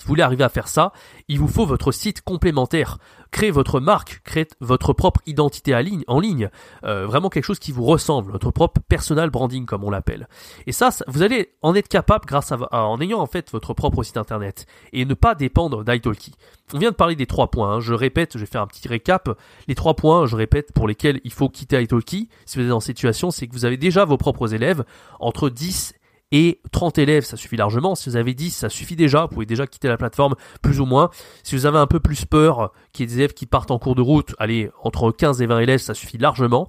vous 0.00 0.08
voulez 0.08 0.22
arriver 0.22 0.44
à 0.44 0.48
faire 0.48 0.68
ça, 0.68 0.92
il 1.28 1.38
vous 1.38 1.48
faut 1.48 1.66
votre 1.66 1.92
site 1.92 2.22
complémentaire. 2.22 2.98
Créez 3.30 3.50
votre 3.50 3.80
marque, 3.80 4.20
créez 4.24 4.46
votre 4.60 4.92
propre 4.92 5.20
identité 5.26 5.74
en 6.06 6.20
ligne, 6.20 6.50
euh, 6.84 7.06
vraiment 7.06 7.28
quelque 7.30 7.44
chose 7.44 7.58
qui 7.58 7.72
vous 7.72 7.84
ressemble, 7.84 8.32
votre 8.32 8.50
propre 8.50 8.80
personal 8.86 9.30
branding 9.30 9.64
comme 9.64 9.84
on 9.84 9.90
l'appelle. 9.90 10.28
Et 10.66 10.72
ça, 10.72 10.90
vous 11.08 11.22
allez 11.22 11.52
en 11.62 11.74
être 11.74 11.88
capable 11.88 12.26
grâce 12.26 12.52
à, 12.52 12.58
en 12.72 13.00
ayant 13.00 13.20
en 13.20 13.26
fait 13.26 13.50
votre 13.50 13.74
propre 13.74 14.02
site 14.02 14.16
internet 14.16 14.66
et 14.92 15.04
ne 15.04 15.14
pas 15.14 15.34
dépendre 15.34 15.84
d'italki. 15.84 16.34
On 16.74 16.78
vient 16.78 16.90
de 16.90 16.96
parler 16.96 17.16
des 17.16 17.26
trois 17.26 17.50
points. 17.50 17.76
Hein. 17.76 17.80
Je 17.80 17.94
répète, 17.94 18.32
je 18.34 18.38
vais 18.38 18.46
faire 18.46 18.62
un 18.62 18.66
petit 18.66 18.86
récap. 18.88 19.30
Les 19.68 19.74
trois 19.74 19.94
points, 19.94 20.26
je 20.26 20.36
répète, 20.36 20.72
pour 20.72 20.88
lesquels 20.88 21.20
il 21.24 21.32
faut 21.32 21.48
quitter 21.48 21.80
italki 21.80 22.28
si 22.44 22.58
vous 22.58 22.64
êtes 22.64 22.70
dans 22.70 22.80
cette 22.80 22.96
situation, 22.96 23.30
c'est 23.30 23.46
que 23.46 23.52
vous 23.52 23.64
avez 23.64 23.76
déjà 23.76 24.04
vos 24.04 24.16
propres 24.16 24.52
élèves 24.54 24.84
entre 25.20 25.48
10 25.48 25.94
et 26.32 26.60
30 26.72 26.98
élèves, 26.98 27.24
ça 27.24 27.36
suffit 27.36 27.56
largement. 27.56 27.94
Si 27.94 28.08
vous 28.08 28.16
avez 28.16 28.32
10, 28.32 28.50
ça 28.50 28.68
suffit 28.70 28.96
déjà. 28.96 29.22
Vous 29.22 29.34
pouvez 29.34 29.46
déjà 29.46 29.66
quitter 29.66 29.88
la 29.88 29.98
plateforme, 29.98 30.34
plus 30.62 30.80
ou 30.80 30.86
moins. 30.86 31.10
Si 31.44 31.54
vous 31.54 31.66
avez 31.66 31.78
un 31.78 31.86
peu 31.86 32.00
plus 32.00 32.24
peur, 32.24 32.72
qu'il 32.92 33.04
y 33.04 33.08
ait 33.08 33.12
des 33.14 33.18
élèves 33.18 33.34
qui 33.34 33.44
partent 33.44 33.70
en 33.70 33.78
cours 33.78 33.94
de 33.94 34.00
route, 34.00 34.34
allez, 34.38 34.70
entre 34.82 35.12
15 35.12 35.42
et 35.42 35.46
20 35.46 35.60
élèves, 35.60 35.80
ça 35.80 35.94
suffit 35.94 36.18
largement. 36.18 36.68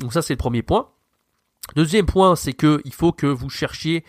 Donc 0.00 0.12
ça, 0.12 0.20
c'est 0.20 0.34
le 0.34 0.38
premier 0.38 0.62
point. 0.62 0.88
Deuxième 1.76 2.06
point, 2.06 2.34
c'est 2.34 2.54
que 2.54 2.80
il 2.84 2.92
faut 2.92 3.12
que 3.12 3.26
vous 3.26 3.50
cherchiez 3.50 4.04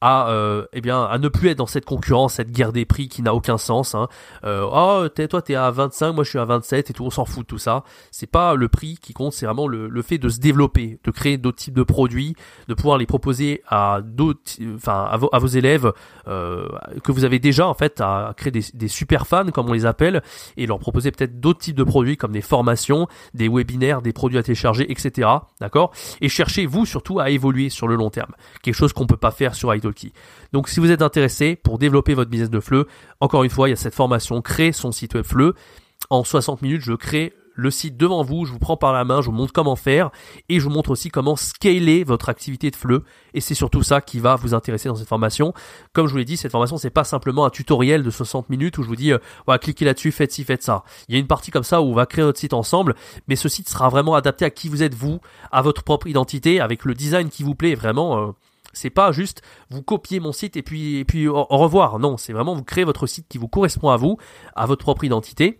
à 0.00 0.28
euh, 0.28 0.66
eh 0.72 0.80
bien 0.80 1.02
à 1.04 1.18
ne 1.18 1.28
plus 1.28 1.48
être 1.48 1.58
dans 1.58 1.66
cette 1.66 1.84
concurrence, 1.84 2.34
cette 2.34 2.50
guerre 2.50 2.72
des 2.72 2.84
prix 2.84 3.08
qui 3.08 3.22
n'a 3.22 3.34
aucun 3.34 3.58
sens. 3.58 3.94
Hein. 3.94 4.08
Euh, 4.44 4.66
oh, 4.70 5.08
t'es, 5.08 5.28
toi 5.28 5.40
t'es 5.40 5.54
à 5.54 5.70
25, 5.70 6.12
moi 6.12 6.24
je 6.24 6.30
suis 6.30 6.38
à 6.38 6.44
27 6.44 6.90
et 6.90 6.92
tout, 6.92 7.04
on 7.04 7.10
s'en 7.10 7.24
fout 7.24 7.44
de 7.44 7.46
tout 7.46 7.58
ça. 7.58 7.84
C'est 8.10 8.26
pas 8.26 8.54
le 8.54 8.68
prix 8.68 8.98
qui 9.00 9.12
compte, 9.12 9.32
c'est 9.32 9.46
vraiment 9.46 9.66
le, 9.66 9.88
le, 9.88 10.02
fait 10.02 10.18
de 10.18 10.28
se 10.28 10.40
développer, 10.40 10.98
de 11.02 11.10
créer 11.10 11.38
d'autres 11.38 11.58
types 11.58 11.74
de 11.74 11.82
produits, 11.82 12.34
de 12.68 12.74
pouvoir 12.74 12.98
les 12.98 13.06
proposer 13.06 13.62
à 13.68 14.00
d'autres, 14.04 14.52
enfin 14.74 15.08
à 15.10 15.38
vos 15.38 15.46
élèves 15.46 15.92
euh, 16.28 16.68
que 17.02 17.12
vous 17.12 17.24
avez 17.24 17.38
déjà 17.38 17.66
en 17.66 17.74
fait 17.74 18.00
à 18.00 18.34
créer 18.36 18.50
des, 18.50 18.64
des 18.74 18.88
super 18.88 19.26
fans 19.26 19.50
comme 19.52 19.68
on 19.68 19.72
les 19.72 19.86
appelle 19.86 20.22
et 20.56 20.66
leur 20.66 20.78
proposer 20.78 21.10
peut-être 21.12 21.40
d'autres 21.40 21.60
types 21.60 21.76
de 21.76 21.84
produits 21.84 22.16
comme 22.16 22.32
des 22.32 22.42
formations, 22.42 23.08
des 23.32 23.48
webinaires, 23.48 24.02
des 24.02 24.12
produits 24.12 24.38
à 24.38 24.42
télécharger, 24.42 24.90
etc. 24.90 25.28
D'accord? 25.60 25.92
Et 26.20 26.28
cherchez 26.28 26.66
vous 26.66 26.84
surtout 26.84 27.20
à 27.20 27.30
évoluer 27.30 27.70
sur 27.70 27.88
le 27.88 27.96
long 27.96 28.10
terme, 28.10 28.32
quelque 28.62 28.74
chose 28.74 28.92
qu'on 28.92 29.06
peut 29.06 29.16
pas 29.16 29.30
faire 29.30 29.54
sur 29.54 29.70
donc 30.52 30.68
si 30.68 30.80
vous 30.80 30.90
êtes 30.90 31.02
intéressé 31.02 31.56
pour 31.56 31.78
développer 31.78 32.14
votre 32.14 32.30
business 32.30 32.50
de 32.50 32.60
fleu, 32.60 32.86
encore 33.20 33.44
une 33.44 33.50
fois, 33.50 33.68
il 33.68 33.72
y 33.72 33.74
a 33.74 33.76
cette 33.76 33.94
formation, 33.94 34.40
créer 34.42 34.72
son 34.72 34.92
site 34.92 35.14
web 35.14 35.24
fleu. 35.24 35.54
En 36.10 36.22
60 36.22 36.62
minutes, 36.62 36.82
je 36.82 36.92
crée 36.92 37.32
le 37.54 37.70
site 37.70 37.96
devant 37.96 38.22
vous, 38.22 38.44
je 38.44 38.52
vous 38.52 38.58
prends 38.58 38.76
par 38.76 38.92
la 38.92 39.04
main, 39.04 39.20
je 39.20 39.26
vous 39.26 39.36
montre 39.36 39.52
comment 39.52 39.76
faire 39.76 40.10
et 40.48 40.58
je 40.58 40.64
vous 40.64 40.70
montre 40.70 40.90
aussi 40.90 41.08
comment 41.08 41.36
scaler 41.36 42.04
votre 42.04 42.28
activité 42.28 42.70
de 42.70 42.76
fleu 42.76 43.04
et 43.32 43.40
c'est 43.40 43.54
surtout 43.54 43.82
ça 43.82 44.00
qui 44.00 44.18
va 44.18 44.34
vous 44.36 44.54
intéresser 44.54 44.88
dans 44.88 44.96
cette 44.96 45.08
formation. 45.08 45.54
Comme 45.92 46.06
je 46.06 46.12
vous 46.12 46.18
l'ai 46.18 46.24
dit, 46.24 46.36
cette 46.36 46.50
formation 46.50 46.76
c'est 46.76 46.90
pas 46.90 47.04
simplement 47.04 47.44
un 47.44 47.50
tutoriel 47.50 48.02
de 48.02 48.10
60 48.10 48.50
minutes 48.50 48.78
où 48.78 48.82
je 48.82 48.88
vous 48.88 48.96
dis 48.96 49.12
euh, 49.12 49.18
voilà, 49.46 49.58
cliquez 49.58 49.84
là-dessus, 49.84 50.12
faites 50.12 50.32
ci, 50.32 50.44
faites 50.44 50.62
ça. 50.62 50.82
Il 51.08 51.14
y 51.14 51.16
a 51.16 51.20
une 51.20 51.28
partie 51.28 51.50
comme 51.50 51.62
ça 51.62 51.80
où 51.80 51.86
on 51.86 51.94
va 51.94 52.06
créer 52.06 52.24
notre 52.24 52.40
site 52.40 52.54
ensemble, 52.54 52.94
mais 53.28 53.36
ce 53.36 53.48
site 53.48 53.68
sera 53.68 53.88
vraiment 53.88 54.14
adapté 54.14 54.44
à 54.44 54.50
qui 54.50 54.68
vous 54.68 54.82
êtes 54.82 54.94
vous, 54.94 55.20
à 55.52 55.62
votre 55.62 55.84
propre 55.84 56.08
identité 56.08 56.60
avec 56.60 56.84
le 56.84 56.94
design 56.94 57.28
qui 57.28 57.44
vous 57.44 57.54
plaît 57.54 57.74
vraiment 57.74 58.18
euh, 58.18 58.32
c'est 58.74 58.90
pas 58.90 59.12
juste 59.12 59.42
vous 59.70 59.82
copier 59.82 60.20
mon 60.20 60.32
site 60.32 60.56
et 60.56 60.62
puis 60.62 60.98
et 60.98 61.04
puis 61.04 61.26
au, 61.28 61.44
revoir. 61.44 61.98
Non, 61.98 62.16
c'est 62.16 62.32
vraiment 62.32 62.54
vous 62.54 62.64
créer 62.64 62.84
votre 62.84 63.06
site 63.06 63.26
qui 63.28 63.38
vous 63.38 63.48
correspond 63.48 63.88
à 63.88 63.96
vous, 63.96 64.18
à 64.54 64.66
votre 64.66 64.82
propre 64.82 65.04
identité. 65.04 65.58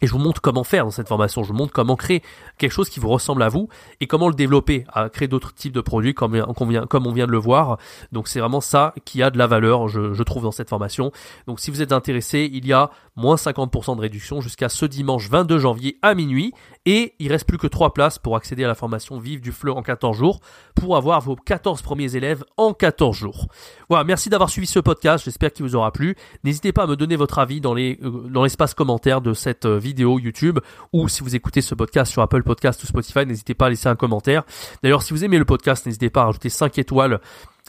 Et 0.00 0.06
je 0.06 0.12
vous 0.12 0.18
montre 0.18 0.40
comment 0.40 0.64
faire 0.64 0.84
dans 0.84 0.90
cette 0.90 1.08
formation. 1.08 1.42
Je 1.42 1.48
vous 1.48 1.54
montre 1.54 1.72
comment 1.72 1.96
créer 1.96 2.22
quelque 2.58 2.72
chose 2.72 2.88
qui 2.88 3.00
vous 3.00 3.08
ressemble 3.08 3.42
à 3.42 3.48
vous 3.48 3.68
et 4.00 4.06
comment 4.06 4.28
le 4.28 4.34
développer, 4.34 4.84
à 4.92 5.08
créer 5.08 5.28
d'autres 5.28 5.54
types 5.54 5.72
de 5.72 5.80
produits 5.80 6.14
comme 6.14 6.34
on 6.34 6.66
vient, 6.66 7.26
de 7.26 7.32
le 7.32 7.38
voir. 7.38 7.78
Donc 8.12 8.28
c'est 8.28 8.40
vraiment 8.40 8.60
ça 8.60 8.94
qui 9.04 9.22
a 9.22 9.30
de 9.30 9.38
la 9.38 9.46
valeur, 9.46 9.88
je, 9.88 10.22
trouve, 10.22 10.44
dans 10.44 10.52
cette 10.52 10.70
formation. 10.70 11.12
Donc 11.46 11.60
si 11.60 11.70
vous 11.70 11.82
êtes 11.82 11.92
intéressé, 11.92 12.48
il 12.52 12.66
y 12.66 12.72
a 12.72 12.90
moins 13.16 13.36
50% 13.36 13.96
de 13.96 14.00
réduction 14.00 14.40
jusqu'à 14.40 14.68
ce 14.68 14.86
dimanche 14.86 15.28
22 15.28 15.58
janvier 15.58 15.98
à 16.02 16.14
minuit. 16.14 16.52
Et 16.86 17.14
il 17.18 17.30
reste 17.30 17.46
plus 17.46 17.58
que 17.58 17.66
3 17.66 17.92
places 17.92 18.18
pour 18.18 18.36
accéder 18.36 18.64
à 18.64 18.68
la 18.68 18.74
formation 18.74 19.18
Vive 19.18 19.42
du 19.42 19.52
Fleu 19.52 19.72
en 19.72 19.82
14 19.82 20.16
jours 20.16 20.40
pour 20.74 20.96
avoir 20.96 21.20
vos 21.20 21.36
14 21.36 21.82
premiers 21.82 22.16
élèves 22.16 22.42
en 22.56 22.72
14 22.72 23.14
jours. 23.14 23.48
Voilà, 23.90 24.04
merci 24.04 24.30
d'avoir 24.30 24.48
suivi 24.48 24.66
ce 24.66 24.78
podcast, 24.78 25.26
j'espère 25.26 25.52
qu'il 25.52 25.64
vous 25.66 25.76
aura 25.76 25.92
plu. 25.92 26.16
N'hésitez 26.42 26.72
pas 26.72 26.84
à 26.84 26.86
me 26.86 26.96
donner 26.96 27.16
votre 27.16 27.38
avis 27.38 27.60
dans 27.60 27.74
les 27.74 27.98
euh, 28.02 28.28
dans 28.30 28.44
l'espace 28.44 28.72
commentaire 28.72 29.20
de 29.20 29.34
cette 29.34 29.66
euh, 29.66 29.78
vidéo 29.78 29.89
vidéo 29.90 30.18
YouTube 30.18 30.58
ou 30.92 31.08
si 31.08 31.22
vous 31.22 31.34
écoutez 31.36 31.60
ce 31.60 31.74
podcast 31.74 32.10
sur 32.10 32.22
Apple 32.22 32.42
Podcast 32.42 32.82
ou 32.82 32.86
Spotify, 32.86 33.26
n'hésitez 33.26 33.54
pas 33.54 33.66
à 33.66 33.70
laisser 33.70 33.88
un 33.88 33.96
commentaire. 33.96 34.44
D'ailleurs, 34.82 35.02
si 35.02 35.12
vous 35.12 35.24
aimez 35.24 35.38
le 35.38 35.44
podcast, 35.44 35.86
n'hésitez 35.86 36.10
pas 36.10 36.22
à 36.22 36.24
rajouter 36.26 36.48
5 36.48 36.78
étoiles 36.78 37.20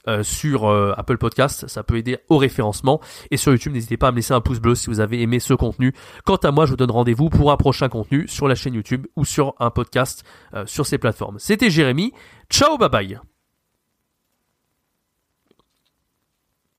euh, 0.08 0.24
sur 0.24 0.66
euh, 0.66 0.94
Apple 0.98 1.18
Podcast, 1.18 1.68
ça 1.68 1.84
peut 1.84 1.98
aider 1.98 2.18
au 2.30 2.38
référencement. 2.38 3.02
Et 3.30 3.38
sur 3.38 3.52
YouTube, 3.52 3.74
n'hésitez 3.74 3.98
pas 3.98 4.08
à 4.08 4.12
me 4.12 4.16
laisser 4.18 4.34
un 4.34 4.42
pouce 4.42 4.60
bleu 4.60 4.74
si 4.74 4.88
vous 4.88 5.00
avez 5.00 5.22
aimé 5.22 5.40
ce 5.40 5.54
contenu. 5.54 5.94
Quant 6.26 6.38
à 6.38 6.52
moi, 6.52 6.66
je 6.66 6.72
vous 6.72 6.78
donne 6.78 6.92
rendez-vous 6.92 7.30
pour 7.30 7.52
un 7.52 7.58
prochain 7.58 7.90
contenu 7.90 8.28
sur 8.28 8.48
la 8.48 8.56
chaîne 8.56 8.74
YouTube 8.74 9.06
ou 9.16 9.26
sur 9.26 9.54
un 9.60 9.70
podcast 9.70 10.24
euh, 10.54 10.66
sur 10.66 10.86
ces 10.86 10.98
plateformes. 10.98 11.38
C'était 11.40 11.70
Jérémy. 11.70 12.14
Ciao, 12.50 12.78
bye 12.78 12.90
bye. 12.90 13.31